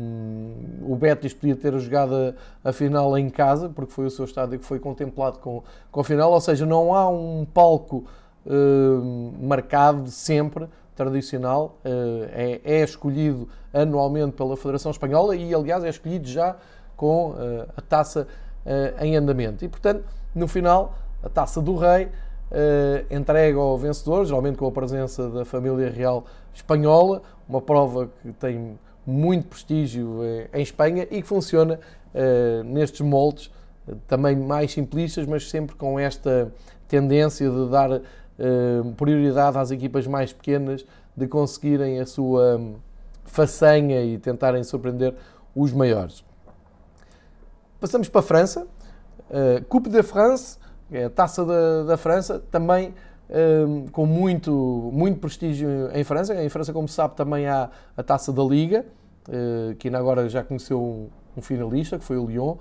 o 0.82 0.96
Betis 0.96 1.32
podia 1.32 1.56
ter 1.56 1.76
jogado 1.78 2.14
a, 2.14 2.68
a, 2.68 2.72
final 2.72 3.16
em 3.16 3.28
casa, 3.28 3.68
porque 3.68 3.92
foi 3.92 4.06
o 4.06 4.10
seu 4.10 4.24
estádio 4.24 4.58
que 4.58 4.64
foi 4.64 4.78
contemplado 4.78 5.38
com, 5.38 5.62
com 5.90 6.00
a 6.00 6.04
final, 6.04 6.30
ou 6.32 6.40
seja, 6.40 6.66
não 6.66 6.94
há 6.94 7.08
um 7.08 7.46
palco 7.52 8.04
uh, 8.46 9.32
marcado 9.40 10.10
sempre, 10.10 10.68
tradicional, 10.94 11.78
uh, 11.84 12.28
é, 12.32 12.60
é, 12.64 12.82
escolhido 12.82 13.48
anualmente 13.72 14.32
pela 14.32 14.56
Federação 14.56 14.90
Espanhola 14.90 15.36
e, 15.36 15.54
aliás, 15.54 15.84
é 15.84 15.88
escolhido 15.88 16.26
já 16.26 16.56
com 16.96 17.30
uh, 17.30 17.68
a 17.76 17.80
taça 17.80 18.26
em 19.00 19.16
andamento. 19.16 19.64
E, 19.64 19.68
portanto, 19.68 20.04
no 20.34 20.46
final, 20.46 20.94
a 21.22 21.28
taça 21.30 21.62
do 21.62 21.74
Rei 21.74 22.10
entrega 23.10 23.58
ao 23.58 23.78
vencedor, 23.78 24.26
geralmente 24.26 24.58
com 24.58 24.66
a 24.66 24.70
presença 24.70 25.30
da 25.30 25.42
família 25.42 25.88
real 25.88 26.26
espanhola, 26.52 27.22
uma 27.48 27.62
prova 27.62 28.10
que 28.20 28.30
tem 28.32 28.78
muito 29.08 29.46
prestígio 29.46 30.22
eh, 30.22 30.50
em 30.52 30.62
Espanha 30.62 31.08
e 31.10 31.22
que 31.22 31.26
funciona 31.26 31.80
uh, 32.14 32.62
nestes 32.64 33.00
moldes, 33.00 33.46
uh, 33.86 33.96
também 34.06 34.36
mais 34.36 34.72
simplistas, 34.72 35.26
mas 35.26 35.48
sempre 35.48 35.74
com 35.76 35.98
esta 35.98 36.52
tendência 36.86 37.50
de 37.50 37.70
dar 37.70 38.00
prioridade 38.96 39.58
às 39.58 39.72
equipas 39.72 40.06
mais 40.06 40.32
pequenas 40.32 40.86
de 41.16 41.26
conseguirem 41.26 41.98
a 41.98 42.06
sua 42.06 42.56
um, 42.56 42.76
façanha 43.24 44.00
e 44.04 44.16
tentarem 44.16 44.62
surpreender 44.62 45.12
os 45.56 45.72
maiores. 45.72 46.24
Passamos 47.80 48.08
para 48.08 48.20
a 48.20 48.22
França. 48.22 48.68
Coupe 49.68 49.90
de 49.90 50.04
France, 50.04 50.56
é 50.92 51.04
a 51.04 51.10
taça 51.10 51.44
da, 51.44 51.82
da 51.82 51.96
França, 51.96 52.40
também 52.48 52.94
um, 53.30 53.86
com 53.88 54.06
muito, 54.06 54.90
muito 54.92 55.20
prestígio 55.20 55.68
em 55.92 56.02
França. 56.04 56.42
Em 56.42 56.48
França, 56.48 56.72
como 56.72 56.88
se 56.88 56.94
sabe, 56.94 57.14
também 57.14 57.46
há 57.46 57.70
a 57.96 58.02
taça 58.02 58.32
da 58.32 58.42
Liga, 58.42 58.86
que 59.78 59.88
ainda 59.88 59.98
agora 59.98 60.28
já 60.28 60.42
conheceu 60.42 60.80
um, 60.80 61.08
um, 61.36 61.42
finalista, 61.42 61.98
que 61.98 62.04
foi 62.04 62.16
o 62.16 62.26
Lyon. 62.26 62.52
Uh, 62.52 62.58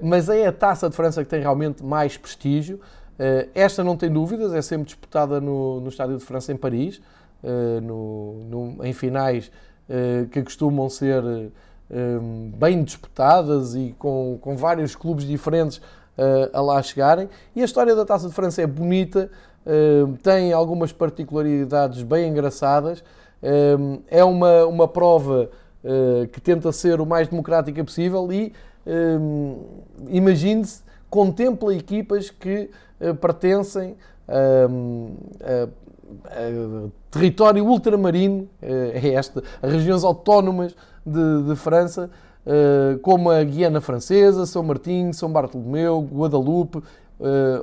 mas 0.00 0.28
é 0.28 0.46
a 0.46 0.52
taça 0.52 0.88
de 0.88 0.96
França 0.96 1.24
que 1.24 1.30
tem 1.30 1.40
realmente 1.40 1.84
mais 1.84 2.16
prestígio. 2.16 2.76
Uh, 2.76 3.48
esta 3.54 3.82
não 3.82 3.96
tem 3.96 4.10
dúvidas, 4.10 4.52
é 4.52 4.62
sempre 4.62 4.86
disputada 4.86 5.40
no, 5.40 5.80
no 5.80 5.88
Estádio 5.88 6.16
de 6.18 6.24
França 6.24 6.52
em 6.52 6.56
Paris, 6.56 7.00
no, 7.82 8.44
no, 8.48 8.84
em 8.84 8.92
finais 8.92 9.52
que 10.32 10.42
costumam 10.42 10.88
ser 10.88 11.22
bem 12.58 12.82
disputadas 12.82 13.76
e 13.76 13.94
com, 14.00 14.36
com 14.40 14.56
vários 14.56 14.96
clubes 14.96 15.24
diferentes 15.24 15.80
a 16.52 16.60
lá 16.60 16.82
chegarem. 16.82 17.28
E 17.54 17.62
a 17.62 17.64
história 17.64 17.94
da 17.94 18.04
Taça 18.04 18.26
de 18.26 18.34
França 18.34 18.62
é 18.62 18.66
bonita, 18.66 19.30
tem 20.24 20.52
algumas 20.52 20.90
particularidades 20.90 22.02
bem 22.02 22.30
engraçadas. 22.30 23.04
é 24.08 24.24
uma, 24.24 24.66
uma 24.66 24.88
prova 24.88 25.48
que 26.32 26.40
tenta 26.40 26.72
ser 26.72 27.00
o 27.00 27.06
mais 27.06 27.28
democrática 27.28 27.82
possível 27.84 28.32
e 28.32 28.52
imagine-se, 30.08 30.82
contempla 31.08 31.74
equipas 31.74 32.30
que 32.30 32.70
uh, 33.00 33.14
pertencem 33.14 33.96
a, 34.28 35.68
a, 36.30 36.88
território 37.10 37.64
ultramarino, 37.64 38.48
é 38.60 39.10
esta, 39.10 39.42
a 39.62 39.66
regiões 39.66 40.04
autónomas 40.04 40.74
de, 41.04 41.42
de 41.48 41.56
França, 41.56 42.10
como 43.02 43.30
a 43.30 43.42
Guiana 43.42 43.80
Francesa, 43.80 44.46
São 44.46 44.62
Martinho, 44.62 45.14
São 45.14 45.30
Bartolomeu, 45.32 46.00
Guadalupe, 46.12 46.82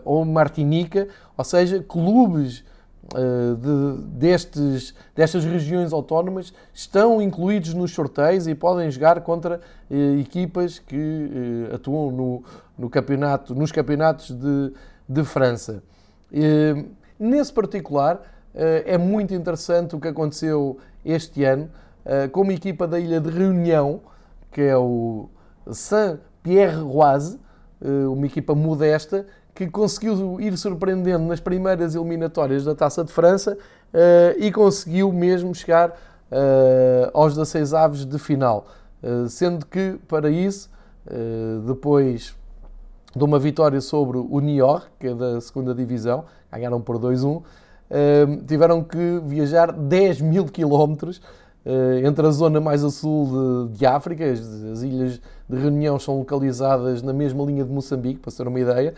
ou 0.04 0.26
Martinica, 0.26 1.08
ou 1.38 1.44
seja, 1.46 1.84
clubes 1.88 2.64
de, 3.12 4.02
destes, 4.18 4.94
destas 5.16 5.44
regiões 5.44 5.92
autónomas 5.94 6.54
estão 6.74 7.22
incluídos 7.22 7.74
nos 7.74 7.92
sorteios 7.92 8.48
e 8.48 8.56
podem 8.56 8.90
jogar 8.90 9.22
contra 9.22 9.60
uh, 9.90 10.20
equipas 10.20 10.80
que 10.80 11.68
atuam 11.74 12.12
no, 12.12 12.44
no, 12.78 12.90
campeonato, 12.90 13.54
nos 13.54 13.72
campeonatos 13.72 14.32
de, 14.32 14.74
de 15.08 15.24
França. 15.24 15.84
nesse 17.20 17.54
particular, 17.54 18.22
é 18.56 18.98
muito 18.98 19.34
interessante 19.34 19.96
o 19.96 20.00
que 20.00 20.08
aconteceu 20.08 20.78
este 21.04 21.44
ano 21.44 21.70
com 22.32 22.42
uma 22.42 22.54
equipa 22.54 22.88
da 22.88 23.00
ilha 23.00 23.20
de 23.20 23.30
Reunião, 23.30 24.02
que 24.52 24.62
é 24.62 24.78
o 24.78 25.28
Saint-Pierre-Roise, 25.72 27.40
uma 28.12 28.26
equipa 28.26 28.54
modesta, 28.54 29.26
que 29.54 29.68
conseguiu 29.68 30.42
ir 30.42 30.58
surpreendendo 30.58 31.26
nas 31.26 31.40
primeiras 31.40 31.96
eliminatórias 31.96 32.66
da 32.66 32.74
Taça 32.74 33.04
de 33.04 33.12
França 33.12 33.58
uh, 33.94 34.40
e 34.40 34.52
conseguiu 34.52 35.12
mesmo 35.12 35.54
chegar 35.54 35.90
uh, 35.90 37.12
aos 37.14 37.36
16 37.36 37.74
aves 37.74 38.06
de 38.06 38.18
final. 38.18 38.66
Uh, 39.04 39.30
sendo 39.30 39.66
que, 39.66 40.00
para 40.08 40.30
isso, 40.30 40.72
depois 41.68 42.34
de 43.14 43.24
uma 43.26 43.38
vitória 43.38 43.82
sobre 43.82 44.18
o 44.18 44.40
Niort, 44.40 44.86
que 44.98 45.08
é 45.08 45.14
da 45.14 45.42
segunda 45.42 45.76
divisão, 45.76 46.24
ganharam 46.50 46.80
por 46.80 46.98
2-1, 46.98 47.44
tiveram 48.48 48.82
que 48.82 49.22
viajar 49.26 49.74
10 49.74 50.22
mil 50.22 50.46
quilómetros 50.46 51.22
entre 52.06 52.26
a 52.26 52.32
zona 52.32 52.62
mais 52.62 52.86
a 52.86 52.90
sul 52.90 53.68
de, 53.68 53.80
de 53.80 53.86
África, 53.86 54.24
as, 54.24 54.40
as, 54.40 54.82
ilhas 54.82 55.20
de 55.50 55.58
Reunião 55.58 56.00
são 56.00 56.20
localizadas 56.20 57.02
na 57.02 57.12
mesma 57.12 57.44
linha 57.44 57.66
de 57.66 57.70
Moçambique, 57.70 58.22
para 58.22 58.32
ter 58.32 58.48
uma 58.48 58.60
ideia, 58.62 58.94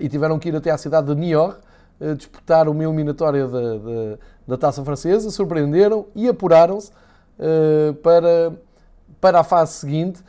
e 0.00 0.08
tiveram 0.08 0.38
que 0.38 0.48
ir 0.48 0.56
até 0.56 0.70
à 0.70 0.78
cidade 0.78 1.14
de 1.14 1.20
Niort 1.20 1.58
eh, 2.00 2.14
disputar 2.14 2.66
uma 2.66 2.82
eliminatória 2.82 3.46
da, 3.46 3.60
da, 3.60 4.18
da 4.48 4.56
taça 4.56 4.82
francesa, 4.82 5.30
surpreenderam 5.30 6.06
e 6.14 6.28
apuraram-se 6.28 6.90
eh, 7.38 7.92
para, 8.02 8.54
para 9.20 9.40
a 9.40 9.44
fase 9.44 9.74
seguinte, 9.74 10.22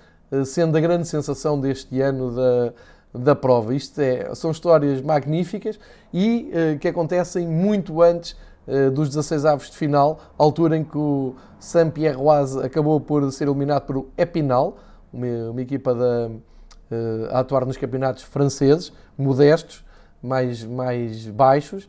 sendo 0.45 0.77
a 0.77 0.81
grande 0.81 1.07
sensação 1.07 1.59
deste 1.59 1.99
ano 1.99 2.33
da, 2.33 2.73
da 3.19 3.35
prova. 3.35 3.73
Isto 3.73 3.99
é, 3.99 4.33
são 4.33 4.51
histórias 4.51 5.01
magníficas 5.01 5.77
e 6.13 6.49
que 6.79 6.87
acontecem 6.87 7.45
muito 7.45 8.01
antes 8.01 8.37
dos 8.93 9.09
16 9.09 9.43
aves 9.43 9.69
de 9.69 9.75
final, 9.75 10.21
altura 10.37 10.77
em 10.77 10.85
que 10.85 10.97
o 10.97 11.35
Saint-Pierroise 11.59 12.63
acabou 12.63 13.01
por 13.01 13.29
ser 13.29 13.49
eliminado 13.49 13.85
por 13.85 14.05
Epinal, 14.17 14.77
uma, 15.11 15.27
uma 15.51 15.61
equipa 15.61 15.93
da, 15.93 16.31
a 17.31 17.39
atuar 17.39 17.65
nos 17.65 17.77
campeonatos 17.77 18.23
franceses, 18.23 18.91
modestos, 19.17 19.83
mais, 20.21 20.63
mais 20.63 21.27
baixos, 21.27 21.87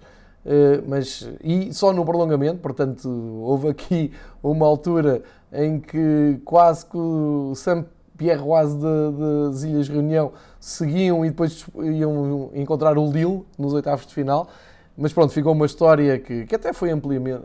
mas 0.87 1.31
e 1.43 1.73
só 1.73 1.93
no 1.93 2.05
prolongamento, 2.05 2.59
portanto, 2.61 3.09
houve 3.43 3.69
aqui 3.69 4.13
uma 4.43 4.67
altura 4.67 5.23
em 5.53 5.79
que 5.79 6.41
quase 6.45 6.87
que 6.87 6.97
o 6.97 7.55
Saint-Pierroise 7.55 8.79
das 8.79 9.63
Ilhas 9.63 9.89
Reunião 9.89 10.33
seguiam 10.59 11.25
e 11.25 11.31
depois 11.31 11.65
iam 11.83 12.51
encontrar 12.55 12.97
o 12.99 13.11
Lille 13.11 13.45
nos 13.59 13.73
oitavos 13.73 14.07
de 14.07 14.15
final, 14.15 14.49
mas 14.97 15.13
pronto, 15.13 15.33
ficou 15.33 15.53
uma 15.53 15.67
história 15.67 16.19
que, 16.19 16.45
que 16.47 16.55
até 16.55 16.73
foi 16.73 16.91
ampliamente, 16.91 17.43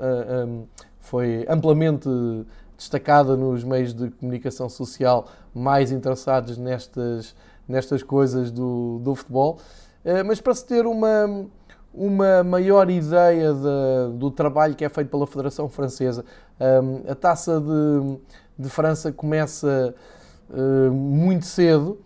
foi 0.99 1.45
amplamente 1.47 2.09
destacada 2.77 3.35
nos 3.35 3.63
meios 3.63 3.93
de 3.93 4.11
comunicação 4.11 4.69
social 4.69 5.27
mais 5.53 5.91
interessados 5.91 6.57
nestas, 6.57 7.35
nestas 7.67 8.03
coisas 8.03 8.51
do, 8.51 8.99
do 8.99 9.15
futebol. 9.15 9.59
Eh, 10.05 10.21
mas 10.23 10.39
para 10.39 10.53
se 10.53 10.65
ter 10.65 10.85
uma, 10.85 11.47
uma 11.93 12.43
maior 12.43 12.89
ideia 12.89 13.51
de, 13.53 14.17
do 14.17 14.29
trabalho 14.29 14.75
que 14.75 14.85
é 14.85 14.89
feito 14.89 15.09
pela 15.09 15.25
Federação 15.25 15.67
Francesa, 15.67 16.23
eh, 16.59 16.81
a 17.09 17.15
taça 17.15 17.59
de, 17.59 18.17
de 18.57 18.69
França 18.69 19.11
começa 19.11 19.95
eh, 20.53 20.89
muito 20.89 21.45
cedo, 21.45 21.99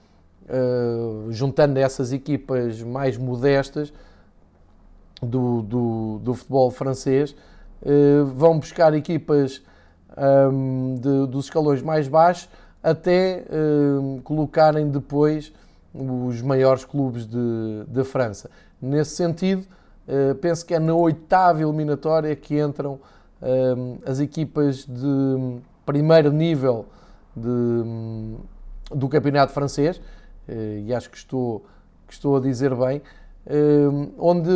juntando 1.30 1.80
essas 1.80 2.12
equipas 2.12 2.82
mais 2.82 3.16
modestas 3.16 3.94
do, 5.22 5.62
do, 5.62 6.20
do 6.20 6.34
futebol 6.34 6.70
francês, 6.70 7.34
vão 8.36 8.60
buscar 8.60 8.94
equipas 8.94 9.62
de, 11.00 11.28
dos 11.28 11.46
escalões 11.46 11.82
mais 11.82 12.08
baixos 12.08 12.50
até 12.84 13.46
uh, 13.50 14.22
colocarem 14.24 14.90
depois 14.90 15.54
os 15.94 16.42
maiores 16.42 16.84
clubes 16.86 17.26
de 17.26 18.04
França. 18.04 18.50
Nesse 18.82 19.16
sentido, 19.16 19.66
uh, 20.08 20.36
penso 20.36 20.66
que 20.66 20.74
é 20.74 20.80
na 20.80 20.94
oitava 20.94 21.62
eliminatória 21.62 22.36
que 22.36 22.60
entram 22.60 22.94
uh, 22.94 24.00
as 24.06 24.20
equipas 24.20 24.86
de 24.86 25.60
primeiro 25.86 26.32
nível 26.32 26.86
de, 27.36 28.96
do 28.96 29.08
campeonato 29.08 29.54
francês, 29.54 30.02
e 30.86 30.94
acho 30.94 31.10
que 31.10 31.16
estou, 31.16 31.66
que 32.08 32.14
estou 32.14 32.36
a 32.36 32.40
dizer 32.40 32.76
bem, 32.76 33.02
onde 34.18 34.52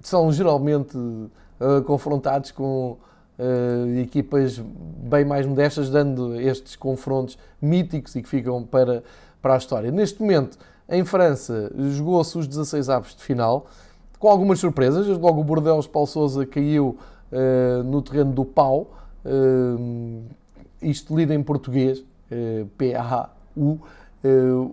são 0.00 0.30
geralmente 0.32 0.98
confrontados 1.86 2.50
com 2.50 2.96
equipas 4.02 4.58
bem 4.58 5.24
mais 5.24 5.46
modestas, 5.46 5.88
dando 5.90 6.40
estes 6.40 6.74
confrontos 6.74 7.38
míticos 7.62 8.16
e 8.16 8.22
que 8.22 8.28
ficam 8.28 8.64
para, 8.64 9.02
para 9.40 9.54
a 9.54 9.56
história. 9.56 9.90
Neste 9.92 10.20
momento, 10.20 10.58
em 10.88 11.04
França, 11.04 11.70
jogou-se 11.92 12.36
os 12.38 12.48
16 12.48 12.88
avos 12.88 13.14
de 13.14 13.22
final, 13.22 13.66
com 14.18 14.28
algumas 14.28 14.58
surpresas. 14.58 15.06
Logo 15.06 15.40
o 15.40 15.44
Bordeaux 15.44 15.86
Paulo 15.86 16.06
Sousa 16.06 16.46
caiu 16.46 16.96
uh, 17.30 17.82
no 17.84 18.02
terreno 18.02 18.32
do 18.32 18.44
pau, 18.44 18.92
uh, 19.24 20.22
isto 20.80 21.16
lido 21.16 21.32
em 21.32 21.42
português, 21.42 22.00
uh, 22.00 22.66
P-A-U. 22.76 23.80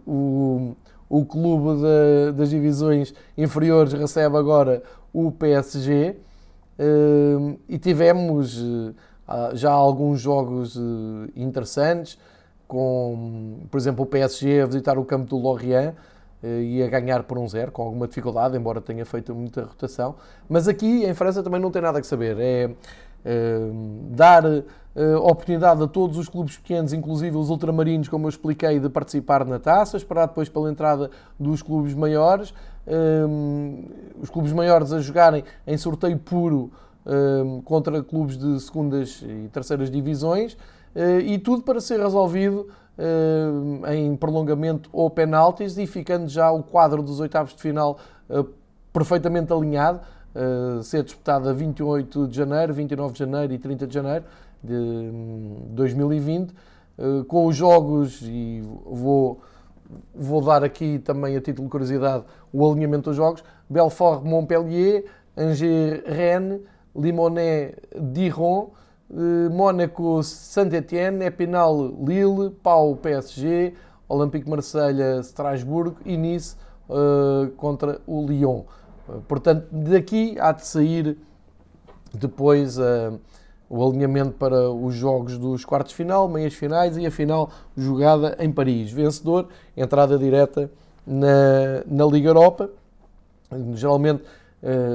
o, 0.07 0.75
o 1.07 1.25
clube 1.25 1.81
de, 1.81 2.31
das 2.31 2.49
divisões 2.49 3.13
inferiores 3.37 3.93
recebe 3.93 4.37
agora 4.37 4.81
o 5.13 5.31
PSG 5.31 6.15
e 7.69 7.77
tivemos 7.77 8.63
já 9.53 9.71
alguns 9.71 10.19
jogos 10.19 10.79
interessantes 11.35 12.17
com, 12.67 13.59
por 13.69 13.77
exemplo, 13.77 14.03
o 14.03 14.05
PSG 14.05 14.61
a 14.61 14.65
visitar 14.65 14.97
o 14.97 15.05
campo 15.05 15.29
do 15.29 15.37
Lorient 15.37 15.93
eh, 16.43 16.61
e 16.61 16.83
a 16.83 16.87
ganhar 16.87 17.23
por 17.23 17.37
um 17.37 17.47
zero, 17.47 17.71
com 17.71 17.83
alguma 17.83 18.07
dificuldade, 18.07 18.57
embora 18.57 18.81
tenha 18.81 19.05
feito 19.05 19.33
muita 19.33 19.63
rotação. 19.63 20.15
Mas 20.49 20.67
aqui 20.67 21.05
em 21.05 21.13
França 21.13 21.43
também 21.43 21.61
não 21.61 21.71
tem 21.71 21.81
nada 21.81 22.01
que 22.01 22.07
saber. 22.07 22.37
É 22.39 22.69
dar 24.11 24.43
é, 24.45 25.15
oportunidade 25.17 25.81
a 25.83 25.87
todos 25.87 26.17
os 26.17 26.29
clubes 26.29 26.57
pequenos, 26.57 26.93
inclusive 26.93 27.35
os 27.35 27.49
ultramarinos, 27.49 28.07
como 28.07 28.25
eu 28.25 28.29
expliquei, 28.29 28.79
de 28.79 28.89
participar 28.89 29.45
na 29.45 29.59
taça, 29.59 29.97
esperar 29.97 30.27
depois 30.27 30.47
pela 30.47 30.69
entrada 30.69 31.09
dos 31.39 31.61
clubes 31.61 31.93
maiores. 31.93 32.53
É, 32.87 33.23
os 34.21 34.29
clubes 34.29 34.53
maiores 34.53 34.93
a 34.93 34.99
jogarem 34.99 35.43
em 35.65 35.77
sorteio 35.77 36.17
puro 36.17 36.71
contra 37.65 38.01
clubes 38.01 38.35
de 38.35 38.59
segundas 38.59 39.21
e 39.21 39.47
terceiras 39.49 39.91
divisões 39.91 40.57
eh, 40.95 41.19
e 41.19 41.37
tudo 41.37 41.61
para 41.61 41.81
ser 41.81 41.99
resolvido 41.99 42.69
eh, 42.97 43.95
em 43.95 44.15
prolongamento 44.15 44.89
ou 44.93 45.09
penaltis 45.09 45.77
e 45.77 45.85
ficando 45.85 46.29
já 46.29 46.49
o 46.51 46.63
quadro 46.63 47.03
dos 47.03 47.19
oitavos 47.19 47.53
de 47.53 47.61
final 47.61 47.99
eh, 48.29 48.45
perfeitamente 48.93 49.51
alinhado, 49.51 49.99
ser 50.83 51.03
disputado 51.03 51.49
a 51.49 51.53
28 51.53 52.27
de 52.27 52.35
janeiro, 52.35 52.73
29 52.73 53.13
de 53.13 53.19
janeiro 53.19 53.53
e 53.53 53.57
30 53.57 53.87
de 53.87 53.93
janeiro 53.93 54.25
de 54.63 55.11
2020, 55.69 56.53
hum, 56.97 57.23
com 57.25 57.45
os 57.45 57.55
jogos, 57.55 58.21
e 58.23 58.61
vou, 58.85 59.41
vou 60.13 60.43
dar 60.43 60.63
aqui 60.63 60.99
também 60.99 61.35
a 61.35 61.41
título 61.41 61.67
de 61.67 61.71
curiosidade 61.71 62.23
o 62.51 62.69
alinhamento 62.69 63.09
dos 63.09 63.17
jogos, 63.17 63.43
Belfort-Montpellier, 63.69 65.05
Angers-Rennes, 65.37 66.61
Limonet-Diron, 66.95 68.71
eh, 69.11 69.49
Mónaco, 69.49 70.23
Saint-Étienne, 70.23 71.25
Epinal, 71.25 71.93
Lille, 71.99 72.51
Pau, 72.63 72.95
PSG, 72.95 73.73
Olympique 74.07 74.49
Marselha, 74.49 75.19
Strasbourg 75.21 75.95
e 76.05 76.15
Nice 76.15 76.55
uh, 76.89 77.49
contra 77.57 77.99
o 78.05 78.25
Lyon. 78.25 78.63
Uh, 79.07 79.21
portanto, 79.27 79.67
daqui 79.71 80.35
há 80.39 80.51
de 80.51 80.65
sair 80.65 81.17
depois 82.13 82.77
uh, 82.77 83.19
o 83.69 83.87
alinhamento 83.87 84.33
para 84.33 84.69
os 84.69 84.93
jogos 84.93 85.37
dos 85.37 85.65
quartos 85.65 85.91
de 85.91 85.97
final, 85.97 86.27
meias 86.27 86.53
finais 86.53 86.97
e 86.97 87.05
a 87.05 87.11
final 87.11 87.49
jogada 87.75 88.35
em 88.39 88.51
Paris. 88.51 88.91
Vencedor, 88.91 89.47
entrada 89.75 90.17
direta 90.17 90.69
na, 91.05 91.83
na 91.85 92.05
Liga 92.05 92.29
Europa. 92.29 92.69
Geralmente 93.73 94.23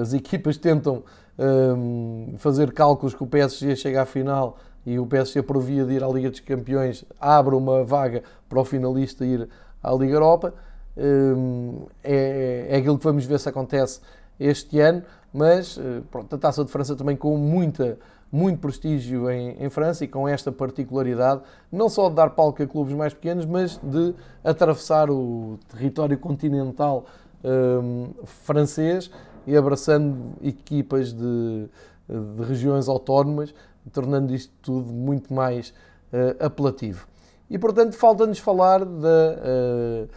as 0.03 0.13
equipas 0.13 0.57
tentam 0.57 1.05
um, 1.41 2.35
fazer 2.39 2.73
cálculos 2.73 3.15
que 3.15 3.23
o 3.23 3.27
PSG 3.27 3.77
chega 3.77 4.03
à 4.03 4.07
final 4.07 4.59
e 4.85 4.99
o 4.99 5.07
PSG, 5.07 5.43
por 5.43 5.61
via 5.61 5.85
de 5.85 5.95
ir 5.95 6.05
à 6.05 6.09
Liga 6.09 6.31
dos 6.31 6.41
Campeões, 6.41 7.05
abre 7.21 7.55
uma 7.55 7.85
vaga 7.85 8.23
para 8.49 8.61
o 8.61 8.65
finalista 8.65 9.25
ir 9.25 9.49
à 9.83 9.93
Liga 9.93 10.15
Europa. 10.15 10.55
Um, 10.97 11.87
é, 12.03 12.67
é 12.71 12.77
aquilo 12.77 12.99
que 12.99 13.05
vamos 13.05 13.25
ver 13.25 13.39
se 13.39 13.49
acontece 13.49 14.01
este 14.39 14.81
ano, 14.81 15.03
mas 15.33 15.79
eh, 15.79 16.01
pronto, 16.11 16.35
a 16.35 16.39
Taça 16.39 16.65
de 16.65 16.71
França 16.71 16.97
também 16.97 17.15
com 17.15 17.37
muita, 17.37 17.99
muito 18.33 18.59
prestígio 18.59 19.31
em, 19.31 19.63
em, 19.63 19.69
França 19.69 20.05
e 20.05 20.09
com 20.09 20.27
esta 20.27 20.51
particularidade, 20.51 21.43
não 21.71 21.89
só 21.89 22.09
de 22.09 22.17
dar 22.17 22.31
palco 22.31 22.63
a 22.63 22.67
clubes 22.67 22.95
mais 22.95 23.13
pequenos, 23.13 23.45
mas 23.45 23.79
de 23.83 24.15
atravessar 24.43 25.11
o 25.11 25.59
território 25.69 26.19
continental 26.19 27.05
um, 27.45 28.11
francês 28.25 29.11
e 29.47 29.57
abraçando 29.57 30.35
equipas 30.43 31.13
de, 31.13 31.69
de 32.09 32.43
regiões 32.45 32.89
autónomas, 32.89 33.55
tornando 33.93 34.35
isto 34.35 34.53
tudo 34.63 34.93
muito 34.93 35.33
mais 35.33 35.71
uh, 36.13 36.45
apelativo. 36.45 37.07
E 37.49 37.59
portanto, 37.59 37.95
falta-nos 37.95 38.39
falar 38.39 38.85
da 38.85 38.87
uh, 38.87 40.09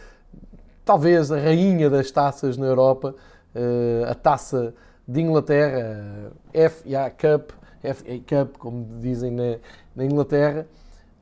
talvez 0.84 1.32
a 1.32 1.38
rainha 1.38 1.88
das 1.88 2.10
taças 2.10 2.56
na 2.56 2.66
Europa, 2.66 3.14
uh, 3.54 4.10
a 4.10 4.14
taça 4.14 4.74
de 5.06 5.20
Inglaterra, 5.20 6.32
a 6.54 6.70
FA 6.70 7.10
Cup, 7.10 7.50
FA 7.82 8.18
Cup, 8.26 8.56
como 8.58 8.86
dizem 9.00 9.30
na, 9.30 9.56
na 9.94 10.04
Inglaterra, 10.04 10.66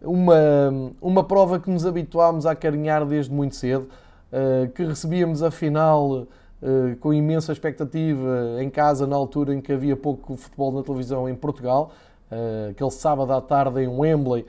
uma, 0.00 0.34
uma 1.00 1.24
prova 1.24 1.58
que 1.58 1.70
nos 1.70 1.84
habituámos 1.86 2.46
a 2.46 2.52
acarinhar 2.52 3.04
desde 3.04 3.32
muito 3.32 3.56
cedo, 3.56 3.88
que 4.74 4.84
recebíamos 4.84 5.42
a 5.42 5.50
final 5.50 6.26
eh, 6.62 6.96
com 7.00 7.12
imensa 7.12 7.52
expectativa 7.52 8.56
em 8.60 8.70
casa, 8.70 9.04
na 9.04 9.16
altura 9.16 9.52
em 9.52 9.60
que 9.60 9.72
havia 9.72 9.96
pouco 9.96 10.36
futebol 10.36 10.70
na 10.70 10.82
televisão 10.82 11.28
em 11.28 11.34
Portugal. 11.34 11.92
Aquele 12.70 12.90
sábado 12.90 13.30
à 13.32 13.40
tarde 13.42 13.82
em 13.82 13.88
Wembley 13.88 14.46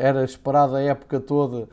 era 0.00 0.24
esperada 0.24 0.78
a 0.78 0.82
época 0.82 1.20
toda 1.20 1.68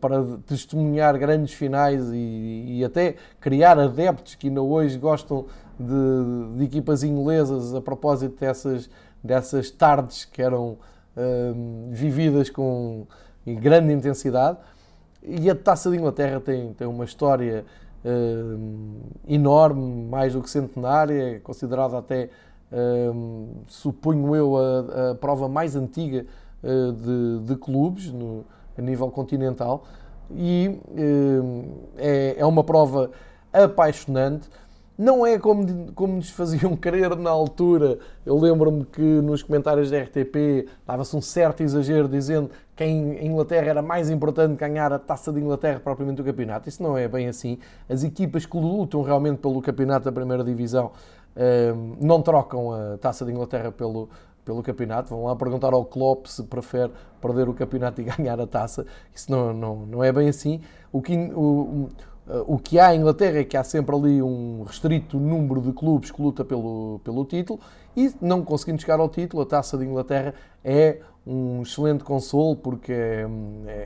para 0.00 0.24
testemunhar 0.46 1.18
grandes 1.18 1.52
finais 1.54 2.08
e, 2.12 2.78
e, 2.78 2.84
até 2.84 3.16
criar 3.40 3.78
adeptos 3.78 4.36
que 4.36 4.46
ainda 4.46 4.62
hoje 4.62 4.96
gostam 4.98 5.46
de, 5.78 6.58
de 6.58 6.64
equipas 6.64 7.02
inglesas 7.02 7.74
a 7.74 7.80
propósito 7.80 8.38
dessas, 8.38 8.88
dessas 9.22 9.70
tardes 9.70 10.24
que 10.24 10.40
eram 10.40 10.76
vividas 11.90 12.50
com 12.50 13.06
grande 13.46 13.92
intensidade. 13.92 14.58
E 15.22 15.48
a 15.48 15.54
Taça 15.54 15.90
de 15.90 15.96
Inglaterra 15.96 16.38
tem, 16.38 16.72
tem 16.74 16.86
uma 16.86 17.04
história 17.04 17.64
uh, 18.04 19.00
enorme, 19.26 20.06
mais 20.08 20.34
do 20.34 20.42
que 20.42 20.50
centenária, 20.50 21.40
considerada 21.40 21.96
até, 21.96 22.28
uh, 22.70 23.64
suponho 23.66 24.36
eu, 24.36 24.56
a, 24.56 25.10
a, 25.10 25.14
prova 25.14 25.48
mais 25.48 25.74
antiga 25.74 26.26
uh, 26.62 26.92
de, 26.92 27.46
de, 27.46 27.56
clubes 27.56 28.12
no, 28.12 28.44
a 28.76 28.82
nível 28.82 29.10
continental. 29.10 29.84
E 30.30 30.78
é, 31.98 32.36
é 32.38 32.46
uma 32.46 32.64
prova 32.64 33.10
apaixonante 33.52 34.48
não 34.96 35.26
é 35.26 35.38
como, 35.38 35.92
como 35.92 36.14
nos 36.16 36.30
faziam 36.30 36.74
querer 36.78 37.16
na 37.16 37.30
altura. 37.30 37.98
Eu 38.24 38.38
lembro-me 38.38 38.84
que 38.84 39.00
nos 39.00 39.42
comentários 39.42 39.90
da 39.90 39.98
RTP 39.98 40.68
dava-se 40.86 41.16
um 41.16 41.20
certo 41.20 41.62
exagero 41.62 42.08
dizendo 42.08 42.50
que 42.76 42.84
em 42.84 43.26
Inglaterra 43.26 43.66
era 43.66 43.82
mais 43.82 44.08
importante 44.08 44.56
ganhar 44.56 44.92
a 44.92 44.98
taça 44.98 45.32
de 45.32 45.40
Inglaterra 45.40 45.80
propriamente 45.80 46.18
do 46.18 46.24
campeonato. 46.24 46.68
Isso 46.68 46.82
não 46.82 46.96
é 46.96 47.08
bem 47.08 47.26
assim. 47.28 47.58
As 47.88 48.04
equipas 48.04 48.46
que 48.46 48.56
lutam 48.56 49.02
realmente 49.02 49.38
pelo 49.38 49.60
campeonato 49.60 50.04
da 50.04 50.12
primeira 50.12 50.44
divisão 50.44 50.92
ehm, 51.36 51.96
não 52.00 52.22
trocam 52.22 52.72
a 52.72 52.96
taça 52.98 53.24
de 53.24 53.32
Inglaterra 53.32 53.72
pelo, 53.72 54.08
pelo 54.44 54.62
campeonato. 54.62 55.10
Vão 55.10 55.24
lá 55.24 55.36
perguntar 55.36 55.72
ao 55.72 55.84
Klopp 55.84 56.26
se 56.26 56.42
prefere 56.44 56.92
perder 57.20 57.48
o 57.48 57.54
campeonato 57.54 58.00
e 58.02 58.04
ganhar 58.04 58.40
a 58.40 58.46
taça. 58.46 58.86
Isso 59.14 59.30
não, 59.30 59.52
não, 59.52 59.76
não 59.86 60.04
é 60.04 60.12
bem 60.12 60.28
assim. 60.28 60.60
O 60.92 61.00
que, 61.00 61.16
o, 61.34 61.88
o 62.46 62.58
que 62.58 62.78
há 62.78 62.94
em 62.94 63.00
Inglaterra 63.00 63.38
é 63.38 63.44
que 63.44 63.56
há 63.56 63.64
sempre 63.64 63.94
ali 63.94 64.22
um 64.22 64.62
restrito 64.62 65.18
número 65.18 65.60
de 65.60 65.72
clubes 65.72 66.10
que 66.10 66.20
luta 66.20 66.44
pelo, 66.44 67.00
pelo 67.04 67.24
título 67.24 67.60
e 67.96 68.12
não 68.20 68.44
conseguindo 68.44 68.80
chegar 68.80 68.98
ao 68.98 69.08
título, 69.08 69.42
a 69.42 69.46
Taça 69.46 69.78
de 69.78 69.84
Inglaterra 69.84 70.34
é 70.64 71.00
um 71.26 71.62
excelente 71.62 72.04
consolo 72.04 72.56
porque 72.56 72.92
é, 72.92 73.26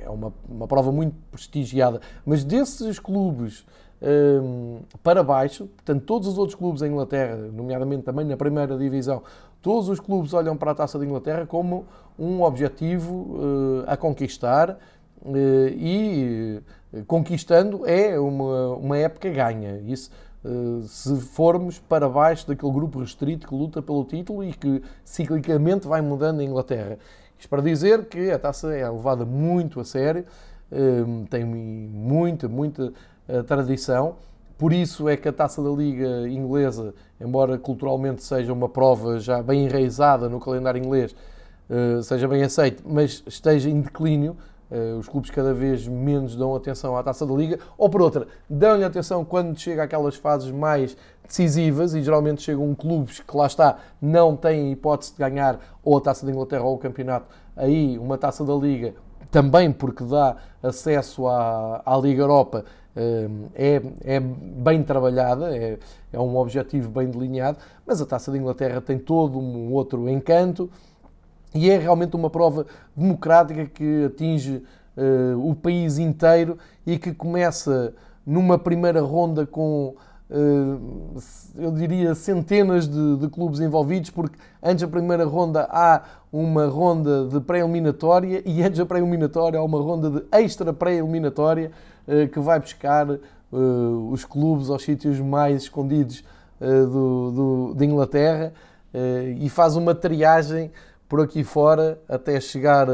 é 0.05 0.11
uma, 0.11 0.33
uma 0.49 0.67
prova 0.67 0.91
muito 0.91 1.15
prestigiada. 1.31 2.01
Mas 2.25 2.45
desses 2.45 2.99
clubes 2.99 3.65
um, 4.01 4.81
para 5.03 5.23
baixo, 5.23 5.67
portanto, 5.67 6.05
todos 6.05 6.29
os 6.29 6.39
outros 6.39 6.55
clubes 6.55 6.83
em 6.83 6.87
Inglaterra, 6.87 7.37
nomeadamente 7.37 8.03
também 8.03 8.25
na 8.25 8.37
primeira 8.37 8.77
divisão, 8.79 9.23
todos 9.63 9.89
os 9.89 10.01
clubes 10.01 10.33
olham 10.35 10.57
para 10.57 10.73
a 10.73 10.75
Taça 10.75 10.99
de 10.99 11.05
Inglaterra 11.05 11.47
como 11.47 11.87
um 12.19 12.43
objetivo 12.43 13.15
uh, 13.15 13.85
a 13.87 13.97
conquistar 13.97 14.71
uh, 14.71 15.69
e 15.77 16.61
conquistando 17.07 17.87
é 17.87 18.19
uma, 18.19 18.75
uma 18.77 18.97
época 18.97 19.31
ganha. 19.31 19.79
Isso, 19.87 20.11
eh, 20.45 20.87
se 20.87 21.17
formos 21.17 21.79
para 21.79 22.09
baixo 22.09 22.47
daquele 22.47 22.73
grupo 22.73 23.01
restrito 23.01 23.47
que 23.47 23.55
luta 23.55 23.83
pelo 23.83 24.05
título 24.05 24.45
e 24.45 24.53
que 24.53 24.83
ciclicamente 25.05 25.87
vai 25.87 26.01
mudando 26.01 26.41
a 26.41 26.45
Inglaterra. 26.45 26.99
Isto 27.39 27.49
para 27.49 27.63
dizer 27.63 28.07
que 28.07 28.31
a 28.31 28.39
taça 28.39 28.75
é 28.75 28.89
levada 28.89 29.25
muito 29.25 29.81
a 29.81 29.85
sério, 29.85 30.25
eh, 30.71 31.27
tem 31.29 31.45
muita, 31.45 32.49
muita 32.49 32.93
tradição. 33.47 34.17
Por 34.59 34.73
isso 34.73 35.09
é 35.09 35.17
que 35.17 35.29
a 35.29 35.33
taça 35.33 35.63
da 35.63 35.71
Liga 35.71 36.29
Inglesa, 36.29 36.93
embora 37.21 37.57
culturalmente 37.57 38.25
seja 38.25 38.53
uma 38.53 38.69
prova 38.69 39.21
já 39.21 39.41
bem 39.41 39.67
enraizada 39.67 40.29
no 40.29 40.41
calendário 40.41 40.83
inglês, 40.83 41.15
seja 42.03 42.27
bem 42.27 42.43
aceite, 42.43 42.83
mas 42.85 43.23
esteja 43.27 43.71
em 43.71 43.81
declínio, 43.81 44.37
Uh, 44.71 44.99
os 44.99 45.09
clubes 45.09 45.31
cada 45.31 45.55
vez 45.55 45.89
menos 45.89 46.37
dão 46.37 46.55
atenção 46.55 46.95
à 46.95 47.03
taça 47.03 47.25
da 47.25 47.33
Liga, 47.33 47.59
ou 47.79 47.89
por 47.89 48.03
outra, 48.03 48.29
dão-lhe 48.51 48.85
atenção 48.85 49.25
quando 49.25 49.59
chega 49.59 49.83
aquelas 49.83 50.17
fases 50.17 50.51
mais 50.51 50.95
decisivas 51.27 51.95
e 51.95 52.03
geralmente 52.03 52.43
chegam 52.43 52.75
clubes 52.75 53.21
que 53.21 53.35
lá 53.35 53.47
está, 53.47 53.79
não 53.99 54.37
têm 54.37 54.71
hipótese 54.71 55.13
de 55.13 55.19
ganhar 55.21 55.59
ou 55.83 55.97
a 55.97 56.01
taça 56.03 56.27
da 56.27 56.33
Inglaterra 56.33 56.65
ou 56.65 56.75
o 56.75 56.79
campeonato. 56.79 57.35
Aí, 57.57 57.99
uma 57.99 58.19
taça 58.19 58.45
da 58.45 58.53
Liga, 58.53 58.93
também 59.31 59.73
porque 59.73 60.05
dá 60.05 60.37
acesso 60.63 61.27
à, 61.27 61.83
à 61.85 61.97
Liga 61.97 62.23
Europa, 62.23 62.65
uh, 62.97 63.49
é, 63.55 63.83
é 64.05 64.21
bem 64.21 64.83
trabalhada, 64.83 65.57
é, 65.57 65.79
é 66.13 66.19
um 66.19 66.37
objetivo 66.37 66.91
bem 66.91 67.09
delineado, 67.09 67.59
mas 67.87 68.01
a 68.01 68.07
taça 68.07 68.31
da 68.31 68.39
Inglaterra 68.39 68.81
tem 68.81 68.99
todo 68.99 69.39
um 69.39 69.73
outro 69.73 70.09
encanto. 70.09 70.71
E 71.55 71.71
é 71.71 71.79
realmente 71.79 72.15
uma 72.15 72.29
prova 72.29 72.67
democrática 72.95 73.65
que 73.65 74.05
atinge 74.05 74.63
uh, 74.97 75.49
o 75.51 75.55
país 75.55 75.99
inteiro 75.99 76.59
e 76.87 76.99
que 76.99 77.15
começa 77.15 77.95
numa 78.27 78.59
primeira 78.59 79.01
ronda 79.01 79.47
com, 79.47 79.95
eu 81.57 81.71
diria, 81.73 82.15
centenas 82.15 82.87
de, 82.87 83.17
de, 83.17 83.29
clubes 83.29 83.61
envolvidos, 83.61 84.11
porque 84.11 84.37
antes 84.63 84.83
da 84.83 84.89
primeira 84.89 85.25
ronda 85.25 85.67
há 85.71 86.03
uma 86.31 86.67
ronda 86.67 87.27
de 87.27 87.41
pré-eliminatória 87.41 88.43
e 88.45 88.63
antes 88.63 88.79
da 88.79 88.85
pré-eliminatória 88.85 89.59
há 89.59 89.65
uma 89.65 89.81
ronda 89.81 90.11
de 90.11 90.25
extra 90.31 90.73
pré-eliminatória 90.73 91.71
uh, 92.07 92.29
que 92.29 92.39
vai 92.41 92.61
buscar 92.61 93.07
os 94.13 94.27
clubes 94.27 94.69
aos 94.69 94.83
sítios 94.83 95.19
mais 95.21 95.63
escondidos 95.63 96.23
do, 96.61 97.31
do, 97.31 97.75
de 97.75 97.87
Inglaterra 97.87 98.53
e 99.39 99.49
faz 99.49 99.75
uma 99.75 99.95
triagem 99.95 100.71
por 101.09 101.23
aqui 101.23 101.43
fora 101.43 101.99
até 102.09 102.39
chegar 102.39 102.87
eh, 102.89 102.93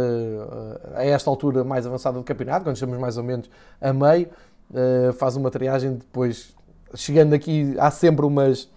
a 0.94 1.04
esta 1.04 1.28
altura 1.28 1.64
mais 1.64 1.86
avançada 1.86 2.16
do 2.16 2.24
campeonato, 2.24 2.64
quando 2.64 2.76
estamos 2.76 2.98
mais 2.98 3.18
ou 3.18 3.24
menos 3.24 3.50
a 3.80 3.92
meio, 3.92 4.28
eh, 4.72 5.12
faz 5.18 5.34
uma 5.34 5.50
triagem 5.50 5.94
depois, 5.94 6.54
chegando 6.94 7.35
aqui, 7.35 7.74
há 7.78 7.90
sempre 7.90 8.24
umas, 8.24 8.68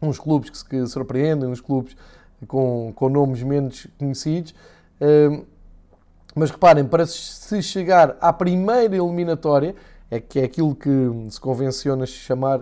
uns 0.00 0.18
clubes 0.18 0.62
que 0.62 0.76
se 0.84 0.86
surpreendem, 0.88 1.48
uns 1.48 1.60
clubes 1.60 1.96
com, 2.46 2.92
com 2.94 3.08
nomes 3.08 3.42
menos 3.42 3.86
conhecidos. 3.98 4.54
Eh, 5.00 5.42
mas 6.34 6.50
reparem, 6.50 6.84
para 6.84 7.06
se 7.06 7.62
chegar 7.62 8.16
à 8.20 8.30
primeira 8.32 8.94
eliminatória, 8.94 9.74
é 10.10 10.20
que 10.20 10.38
é 10.38 10.44
aquilo 10.44 10.74
que 10.74 10.90
se 11.30 11.40
convenciona 11.40 12.04
chamar 12.04 12.60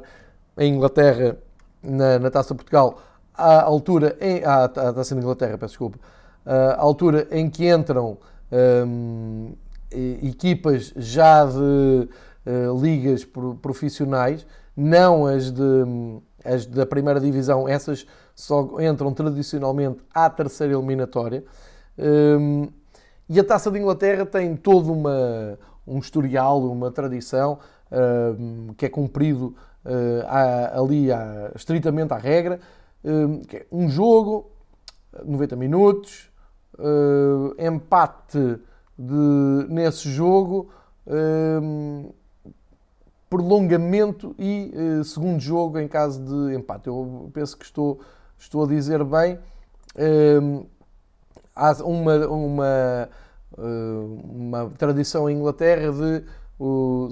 em 0.56 0.72
Inglaterra, 0.72 1.36
na, 1.82 2.18
na 2.18 2.30
Taça 2.30 2.54
Portugal, 2.54 3.00
à 3.34 3.62
altura, 3.62 4.16
em, 4.20 4.44
à, 4.44 4.64
à 4.64 4.68
Taça 4.68 5.14
da 5.14 5.20
Inglaterra, 5.20 5.58
peço 5.58 5.72
desculpa, 5.72 5.98
à 6.46 6.80
altura 6.80 7.26
em 7.30 7.50
que 7.50 7.68
entram 7.68 8.16
um, 8.86 9.54
equipas 10.22 10.92
já 10.96 11.44
de 11.44 11.58
uh, 11.58 12.80
ligas 12.80 13.26
profissionais, 13.60 14.46
não 14.76 15.26
as, 15.26 15.50
de, 15.50 15.62
as 16.44 16.66
da 16.66 16.86
primeira 16.86 17.20
divisão, 17.20 17.68
essas 17.68 18.06
só 18.34 18.80
entram 18.80 19.12
tradicionalmente 19.12 20.00
à 20.12 20.28
terceira 20.28 20.74
eliminatória. 20.74 21.44
Um, 21.98 22.68
e 23.28 23.38
a 23.40 23.44
Taça 23.44 23.70
de 23.70 23.78
Inglaterra 23.78 24.26
tem 24.26 24.56
todo 24.56 24.92
uma, 24.92 25.58
um 25.86 25.98
historial, 25.98 26.60
uma 26.64 26.90
tradição 26.90 27.58
um, 28.38 28.74
que 28.74 28.86
é 28.86 28.88
cumprido 28.88 29.54
uh, 29.84 30.80
ali 30.80 31.10
à, 31.12 31.52
estritamente 31.54 32.12
à 32.12 32.18
regra. 32.18 32.60
Hum, 33.04 33.42
é 33.52 33.66
um 33.70 33.88
jogo, 33.88 34.50
90 35.24 35.56
minutos, 35.56 36.30
hum, 36.78 37.54
empate 37.58 38.58
de, 38.98 39.66
nesse 39.68 40.10
jogo, 40.10 40.70
hum, 41.06 42.10
prolongamento 43.36 44.34
e 44.38 44.72
eh, 44.74 45.04
segundo 45.04 45.40
jogo 45.40 45.78
em 45.78 45.88
caso 45.88 46.22
de 46.22 46.54
empate. 46.54 46.88
Eu 46.88 47.30
penso 47.32 47.56
que 47.56 47.64
estou, 47.64 48.00
estou 48.38 48.64
a 48.64 48.68
dizer 48.68 49.02
bem. 49.04 49.38
há 51.54 51.72
uma, 51.84 52.26
uma, 52.26 53.08
uma 54.24 54.70
tradição 54.78 55.28
em 55.28 55.36
Inglaterra 55.36 55.92
de 55.92 56.24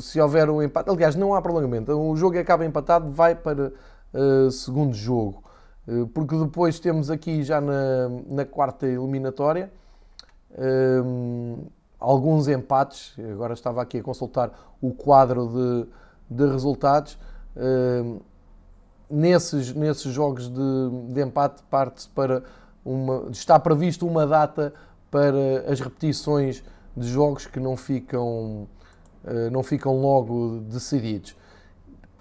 se 0.00 0.20
houver 0.20 0.48
um 0.48 0.62
empate, 0.62 0.88
aliás, 0.88 1.16
não 1.16 1.34
há 1.34 1.42
prolongamento, 1.42 1.92
o 1.92 2.16
jogo 2.16 2.38
acaba 2.38 2.64
empatado, 2.64 3.10
vai 3.10 3.34
para 3.34 3.72
uh, 4.14 4.50
segundo 4.50 4.94
jogo. 4.94 5.42
Eh, 5.86 6.06
porque 6.14 6.36
depois 6.36 6.78
temos 6.78 7.10
aqui 7.10 7.42
já 7.42 7.60
na, 7.60 8.08
na 8.28 8.44
quarta 8.44 8.86
eliminatória 8.86 9.70
um, 10.56 11.56
eh, 11.58 11.70
alguns 11.98 12.48
empates. 12.48 13.14
Agora 13.32 13.54
estava 13.54 13.82
aqui 13.82 13.98
a 13.98 14.02
consultar 14.02 14.52
o 14.80 14.92
quadro 14.92 15.48
de, 15.48 15.88
de 16.32 16.46
resultados. 16.46 17.18
Eh, 17.56 18.20
nesses, 19.10 19.74
nesses 19.74 20.12
jogos 20.12 20.48
de, 20.48 21.12
de 21.12 21.20
empate 21.20 21.62
parte-se 21.70 22.08
para 22.08 22.42
uma. 22.84 23.28
está 23.30 23.58
previsto 23.58 24.06
uma 24.06 24.26
data 24.26 24.72
para 25.10 25.70
as 25.70 25.78
repetições 25.80 26.64
de 26.96 27.08
jogos 27.08 27.46
que 27.46 27.60
não 27.60 27.76
ficam, 27.76 28.66
não 29.50 29.62
ficam 29.62 30.00
logo 30.00 30.60
decididos. 30.68 31.36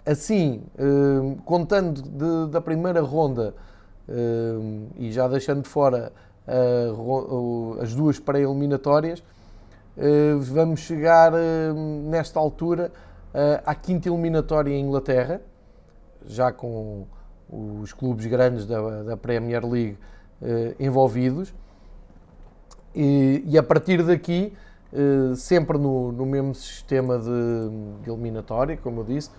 Assim, 0.05 0.63
hum, 0.79 1.37
contando 1.45 2.01
de, 2.01 2.51
da 2.51 2.59
primeira 2.59 3.01
ronda 3.01 3.53
hum, 4.09 4.87
e 4.97 5.11
já 5.11 5.27
deixando 5.27 5.61
de 5.61 5.69
fora 5.69 6.11
as 7.81 7.93
duas 7.93 8.19
pré-eliminatórias, 8.19 9.23
hum, 9.97 10.39
vamos 10.39 10.79
chegar 10.81 11.31
nesta 12.09 12.39
altura 12.39 12.91
à 13.65 13.75
quinta 13.75 14.09
eliminatória 14.09 14.73
em 14.73 14.85
Inglaterra, 14.85 15.41
já 16.25 16.51
com 16.51 17.05
os 17.49 17.93
clubes 17.93 18.25
grandes 18.25 18.65
da, 18.65 19.03
da 19.03 19.17
Premier 19.17 19.65
League 19.65 19.97
envolvidos. 20.79 21.53
E, 22.93 23.43
e, 23.45 23.57
a 23.57 23.63
partir 23.63 24.03
daqui, 24.03 24.53
sempre 25.35 25.77
no, 25.77 26.11
no 26.11 26.25
mesmo 26.25 26.53
sistema 26.53 27.17
de, 27.17 28.03
de 28.03 28.09
eliminatória, 28.09 28.77
como 28.77 29.01
eu 29.01 29.03
disse, 29.05 29.29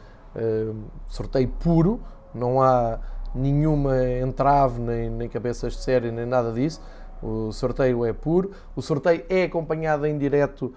sorteio 1.09 1.48
puro, 1.48 2.00
não 2.35 2.62
há 2.62 2.98
nenhuma 3.35 4.05
entrave, 4.20 4.81
nem, 4.81 5.11
nem 5.11 5.28
cabeças 5.28 5.74
de 5.74 5.83
série, 5.83 6.11
nem 6.11 6.26
nada 6.26 6.52
disso. 6.52 6.81
O 7.22 7.52
sorteio 7.52 8.05
é 8.05 8.12
puro. 8.12 8.50
O 8.74 8.83
sorteio 8.83 9.24
é 9.28 9.44
acompanhado 9.44 10.07
em 10.07 10.18
direto 10.18 10.74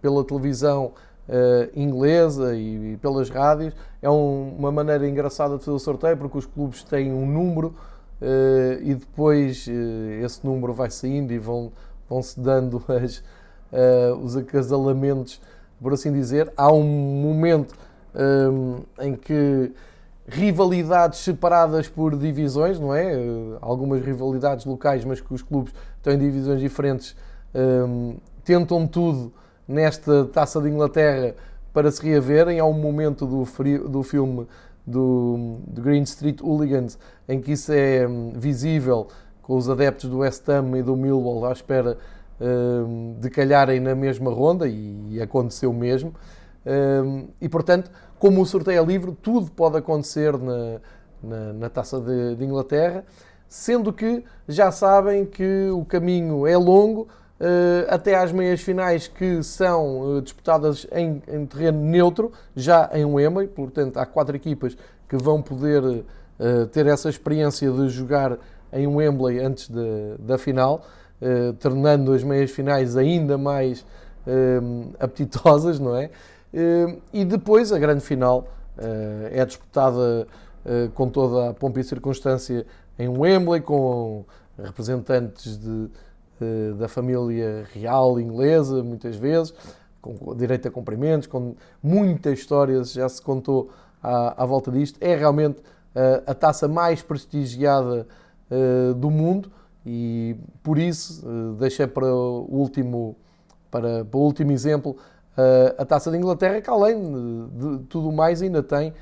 pela 0.00 0.24
televisão 0.24 0.92
uh, 1.28 1.70
inglesa 1.78 2.54
e, 2.54 2.92
e, 2.92 2.96
pelas 2.96 3.28
rádios. 3.28 3.74
É 4.00 4.10
um, 4.10 4.54
uma 4.58 4.72
maneira 4.72 5.08
engraçada 5.08 5.56
de 5.56 5.64
fazer 5.64 5.76
o 5.76 5.78
sorteio 5.78 6.16
porque 6.16 6.38
os 6.38 6.46
clubes 6.46 6.82
têm 6.82 7.12
um 7.12 7.26
número 7.26 7.68
uh, 8.20 8.82
e 8.82 8.94
depois 8.94 9.66
uh, 9.66 10.24
esse 10.24 10.44
número 10.44 10.72
vai 10.72 10.90
saindo 10.90 11.32
e 11.32 11.38
vão, 11.38 11.72
vão 12.08 12.22
se 12.22 12.38
dando 12.38 12.82
as, 12.88 13.22
os 14.20 14.36
acasalamentos, 14.36 15.40
por 15.80 15.92
assim 15.92 16.12
dizer. 16.12 16.52
Há 16.56 16.70
um 16.72 16.82
momento 16.82 17.74
um, 18.14 18.82
em 19.00 19.14
que 19.14 19.72
rivalidades 20.28 21.20
separadas 21.20 21.88
por 21.88 22.16
divisões, 22.16 22.78
não 22.78 22.94
é? 22.94 23.12
Algumas 23.60 24.04
rivalidades 24.04 24.64
locais, 24.64 25.04
mas 25.04 25.20
que 25.20 25.32
os 25.32 25.42
clubes 25.42 25.74
em 26.06 26.18
divisões 26.18 26.60
diferentes, 26.60 27.16
um, 27.54 28.16
tentam 28.44 28.86
tudo 28.86 29.32
nesta 29.72 30.26
taça 30.26 30.60
de 30.60 30.68
Inglaterra 30.68 31.34
para 31.72 31.90
se 31.90 32.02
reaverem. 32.06 32.60
Há 32.60 32.64
um 32.64 32.72
momento 32.72 33.26
do, 33.26 33.44
do 33.88 34.02
filme 34.02 34.46
do, 34.86 35.58
do, 35.66 35.82
Green 35.82 36.02
Street 36.02 36.40
Hooligans 36.40 36.98
em 37.28 37.40
que 37.40 37.52
isso 37.52 37.72
é 37.72 38.06
um, 38.06 38.32
visível 38.34 39.08
com 39.42 39.56
os 39.56 39.68
adeptos 39.68 40.10
do 40.10 40.18
West 40.18 40.48
Ham 40.48 40.76
e 40.76 40.82
do 40.82 40.96
Millwall 40.96 41.46
à 41.46 41.52
espera 41.52 41.98
um, 42.40 43.16
de 43.20 43.30
calharem 43.30 43.80
na 43.80 43.94
mesma 43.94 44.30
ronda 44.30 44.66
e, 44.68 45.20
aconteceu 45.20 45.72
mesmo 45.72 46.14
e 47.40 47.48
portanto, 47.48 47.90
como 48.18 48.40
o 48.40 48.46
sorteio 48.46 48.80
é 48.80 48.84
livre, 48.84 49.16
tudo 49.20 49.50
pode 49.50 49.76
acontecer 49.76 50.36
na, 50.38 50.80
na, 51.22 51.52
na 51.52 51.68
taça 51.68 52.00
de, 52.00 52.36
de, 52.36 52.44
Inglaterra, 52.44 53.04
sendo 53.48 53.92
que 53.92 54.24
já 54.46 54.70
sabem 54.70 55.26
que 55.26 55.68
o 55.70 55.84
caminho 55.84 56.46
é 56.46 56.56
longo. 56.56 57.08
Uh, 57.42 57.84
até 57.88 58.14
às 58.14 58.30
meias 58.30 58.60
finais 58.60 59.08
que 59.08 59.42
são 59.42 60.00
uh, 60.00 60.22
disputadas 60.22 60.86
em, 60.92 61.20
em, 61.26 61.44
terreno 61.44 61.80
neutro, 61.80 62.30
já 62.54 62.88
em 62.94 63.04
Wembley, 63.04 63.48
portanto 63.48 63.96
há 63.96 64.06
quatro 64.06 64.36
equipas 64.36 64.76
que 65.08 65.16
vão 65.16 65.42
poder 65.42 65.82
uh, 65.82 66.04
ter 66.70 66.86
essa 66.86 67.08
experiência 67.08 67.68
de 67.72 67.88
jogar 67.88 68.38
em 68.72 68.86
Wembley 68.86 69.40
antes 69.40 69.68
de, 69.68 70.16
da 70.20 70.38
final, 70.38 70.86
tornando 71.58 72.12
as 72.12 72.24
meias 72.24 72.50
finais 72.50 72.96
ainda 72.96 73.36
mais 73.36 73.84
apetitosas, 74.98 75.78
não 75.78 75.94
é? 75.94 76.10
E 77.12 77.22
depois 77.22 77.70
a 77.70 77.78
grande 77.78 78.00
final 78.00 78.48
é 79.30 79.44
disputada 79.44 80.26
com 80.94 81.10
toda 81.10 81.50
a 81.50 81.54
pompa 81.54 81.80
e 81.80 81.84
circunstância 81.84 82.64
em 82.98 83.08
Wembley, 83.08 83.60
com 83.60 84.24
representantes 84.58 85.58
de, 85.58 85.90
da 86.76 86.88
família 86.88 87.64
real 87.72 88.20
inglesa, 88.20 88.82
muitas 88.82 89.16
vezes, 89.16 89.54
com 90.00 90.34
direito 90.34 90.68
a 90.68 90.70
cumprimentos, 90.70 91.26
com 91.26 91.54
muitas 91.82 92.38
histórias 92.38 92.92
já 92.92 93.08
se 93.08 93.20
contou 93.22 93.70
à, 94.02 94.42
à 94.42 94.46
volta 94.46 94.70
disto. 94.70 94.98
É 95.00 95.14
realmente 95.14 95.60
a 96.26 96.34
taça 96.34 96.66
mais 96.66 97.02
prestigiada 97.02 98.06
do 98.96 99.10
mundo 99.10 99.50
e 99.84 100.36
por 100.62 100.78
isso 100.78 101.24
deixei 101.58 101.86
para 101.86 102.06
o 102.06 102.46
último, 102.50 103.16
para, 103.70 104.04
para 104.04 104.18
o 104.18 104.22
último 104.22 104.52
exemplo 104.52 104.96
a 105.78 105.84
taça 105.84 106.10
de 106.10 106.16
Inglaterra, 106.16 106.60
que 106.60 106.70
além 106.70 107.48
de, 107.50 107.78
tudo 107.88 108.12
mais 108.12 108.42
ainda 108.42 108.62
tem 108.62 108.92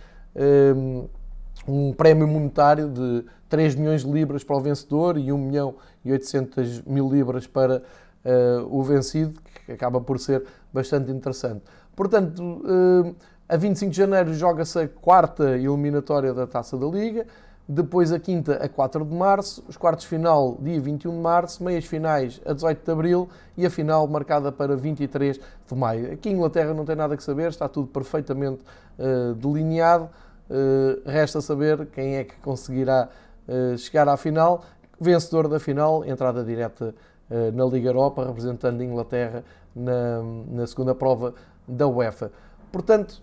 um 1.67 1.93
prémio 1.93 2.27
monetário 2.27 2.89
de 2.89 3.25
3 3.49 3.75
milhões 3.75 4.05
de 4.05 4.11
libras 4.11 4.45
para 4.45 4.57
o 4.57 4.61
vencedor 4.61 5.19
e 5.19 5.33
1 5.33 5.39
milhão 5.39 5.75
e 6.05 6.13
800 6.13 6.83
mil 6.83 7.09
libras 7.11 7.47
para 7.47 7.83
uh, 8.25 8.79
o 8.79 8.83
vencido, 8.83 9.41
que 9.67 9.73
acaba 9.73 10.01
por 10.01 10.19
ser 10.19 10.45
bastante 10.73 11.11
interessante. 11.11 11.63
Portanto, 11.95 12.43
uh, 12.43 13.15
a 13.49 13.57
25 13.57 13.91
de 13.91 13.97
janeiro 13.97 14.33
joga-se 14.35 14.79
a 14.79 14.89
quarta 14.89 15.57
eliminatória 15.57 16.33
da 16.33 16.47
Taça 16.47 16.77
da 16.77 16.87
Liga, 16.87 17.27
depois 17.73 18.11
a 18.11 18.19
quinta 18.19 18.55
a 18.55 18.69
4 18.69 19.05
de 19.05 19.15
março, 19.15 19.65
os 19.69 19.77
quartos 19.77 20.05
final 20.05 20.59
dia 20.61 20.81
21 20.81 21.13
de 21.13 21.19
março, 21.19 21.63
meias 21.63 21.85
finais 21.85 22.41
a 22.45 22.53
18 22.53 22.85
de 22.85 22.91
abril 22.91 23.29
e 23.57 23.65
a 23.65 23.71
final 23.71 24.09
marcada 24.09 24.51
para 24.51 24.75
23 24.75 25.39
de 25.39 25.75
maio. 25.77 26.13
Aqui 26.13 26.31
em 26.31 26.33
Inglaterra 26.33 26.75
não 26.75 26.85
tem 26.85 26.97
nada 26.97 27.17
que 27.17 27.23
saber, 27.23 27.49
está 27.49 27.69
tudo 27.69 27.87
perfeitamente 27.87 28.65
uh, 28.99 29.35
delineado. 29.35 30.11
Uh, 30.51 31.01
resta 31.09 31.41
saber 31.41 31.87
quem 31.93 32.17
é 32.17 32.25
que 32.25 32.35
conseguirá 32.39 33.09
uh, 33.47 33.79
chegar 33.79 34.09
à 34.09 34.17
final. 34.17 34.65
Vencedor 35.01 35.49
da 35.49 35.59
final, 35.59 36.05
entrada 36.05 36.45
direta 36.45 36.95
uh, 37.31 37.57
na 37.57 37.65
Liga 37.65 37.89
Europa, 37.89 38.25
representando 38.25 38.81
a 38.81 38.85
Inglaterra 38.85 39.45
na, 39.75 40.23
na 40.51 40.67
segunda 40.67 40.95
prova 40.95 41.35
da 41.67 41.87
UEFA. 41.87 42.31
Portanto, 42.71 43.23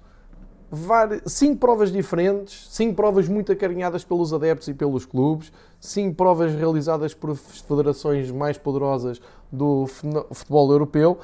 cinco 1.26 1.60
provas 1.60 1.92
diferentes, 1.92 2.68
cinco 2.70 2.96
provas 2.96 3.28
muito 3.28 3.52
acarinhadas 3.52 4.04
pelos 4.04 4.34
adeptos 4.34 4.68
e 4.68 4.74
pelos 4.74 5.06
clubes, 5.06 5.52
cinco 5.80 6.16
provas 6.16 6.54
realizadas 6.54 7.14
por 7.14 7.36
federações 7.36 8.30
mais 8.32 8.58
poderosas 8.58 9.22
do 9.52 9.86
futebol 10.34 10.70
europeu 10.72 11.20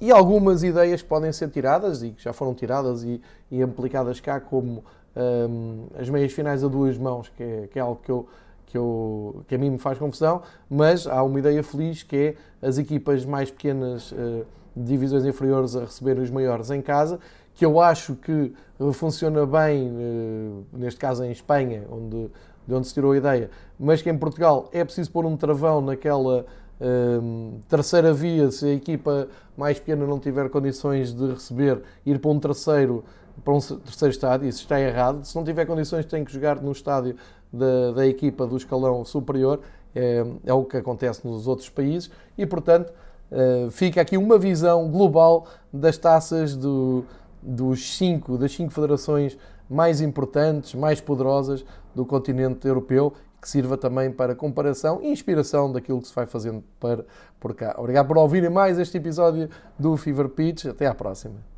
e 0.00 0.10
algumas 0.10 0.64
ideias 0.64 1.00
podem 1.02 1.32
ser 1.32 1.48
tiradas 1.50 2.02
e 2.02 2.10
que 2.10 2.22
já 2.22 2.32
foram 2.32 2.52
tiradas 2.52 3.04
e, 3.04 3.20
e 3.50 3.62
aplicadas 3.62 4.18
cá, 4.18 4.40
como 4.40 4.84
um, 5.16 5.86
as 5.98 6.08
meias 6.08 6.32
finais 6.32 6.64
a 6.64 6.68
duas 6.68 6.98
mãos, 6.98 7.28
que 7.28 7.42
é, 7.42 7.68
que 7.68 7.78
é 7.78 7.82
algo 7.82 8.00
que, 8.02 8.10
eu, 8.10 8.26
que, 8.70 8.78
eu, 8.78 9.42
que 9.48 9.56
a 9.56 9.58
mim 9.58 9.70
me 9.70 9.78
faz 9.78 9.98
confusão, 9.98 10.42
mas 10.68 11.04
há 11.04 11.20
uma 11.24 11.40
ideia 11.40 11.60
feliz 11.60 12.04
que 12.04 12.16
é 12.62 12.66
as 12.66 12.78
equipas 12.78 13.24
mais 13.24 13.50
pequenas 13.50 14.12
uh, 14.12 14.46
divisões 14.76 15.24
inferiores 15.24 15.74
a 15.74 15.80
receberem 15.80 16.22
os 16.22 16.30
maiores 16.30 16.70
em 16.70 16.80
casa, 16.80 17.18
que 17.52 17.66
eu 17.66 17.80
acho 17.80 18.14
que 18.14 18.54
funciona 18.92 19.44
bem, 19.44 19.88
uh, 19.88 20.64
neste 20.72 21.00
caso 21.00 21.24
em 21.24 21.32
Espanha, 21.32 21.82
onde, 21.90 22.30
de 22.64 22.74
onde 22.74 22.86
se 22.86 22.94
tirou 22.94 23.10
a 23.10 23.16
ideia, 23.16 23.50
mas 23.78 24.00
que 24.02 24.08
em 24.08 24.16
Portugal 24.16 24.68
é 24.72 24.84
preciso 24.84 25.10
pôr 25.10 25.26
um 25.26 25.36
travão 25.36 25.80
naquela 25.80 26.46
uh, 26.80 27.60
terceira 27.68 28.14
via, 28.14 28.52
se 28.52 28.66
a 28.66 28.72
equipa 28.72 29.26
mais 29.56 29.80
pequena 29.80 30.06
não 30.06 30.20
tiver 30.20 30.48
condições 30.48 31.12
de 31.12 31.26
receber, 31.26 31.82
ir 32.06 32.20
para 32.20 32.30
um 32.30 32.38
terceiro 32.38 33.02
para 33.42 33.54
um 33.54 33.58
terceiro 33.58 34.12
estádio, 34.12 34.48
isso 34.48 34.60
está 34.60 34.78
errado. 34.78 35.24
Se 35.24 35.34
não 35.34 35.42
tiver 35.42 35.64
condições, 35.64 36.04
tem 36.04 36.22
que 36.24 36.32
jogar 36.32 36.60
no 36.60 36.72
estádio 36.72 37.16
da, 37.52 37.92
da 37.92 38.06
equipa 38.06 38.46
do 38.46 38.56
escalão 38.56 39.04
superior, 39.04 39.60
é, 39.94 40.24
é, 40.44 40.54
o 40.54 40.64
que 40.64 40.76
acontece 40.76 41.26
nos 41.26 41.48
outros 41.48 41.68
países, 41.68 42.10
e 42.38 42.46
portanto 42.46 42.92
eh, 43.30 43.68
fica 43.70 44.00
aqui 44.00 44.16
uma 44.16 44.38
visão 44.38 44.88
global 44.90 45.46
das 45.72 45.96
taças 45.96 46.56
do, 46.56 47.04
dos 47.40 47.96
cinco, 47.96 48.36
das 48.36 48.52
cinco 48.52 48.72
federações 48.72 49.38
mais 49.68 50.00
importantes, 50.00 50.74
mais 50.74 51.00
poderosas 51.00 51.64
do 51.94 52.04
continente 52.04 52.66
europeu, 52.66 53.12
que 53.40 53.48
sirva 53.48 53.76
também 53.76 54.10
para 54.10 54.34
comparação 54.34 55.00
e 55.02 55.10
inspiração 55.10 55.72
daquilo 55.72 56.00
que 56.00 56.08
se 56.08 56.14
vai 56.14 56.26
fazendo 56.26 56.62
para, 56.78 57.06
por 57.38 57.54
cá. 57.54 57.74
Obrigado 57.78 58.08
por 58.08 58.18
ouvirem 58.18 58.50
mais 58.50 58.78
este 58.78 58.98
episódio 58.98 59.48
do 59.78 59.96
Fever 59.96 60.28
Pitch. 60.28 60.66
Até 60.66 60.86
à 60.86 60.94
próxima. 60.94 61.49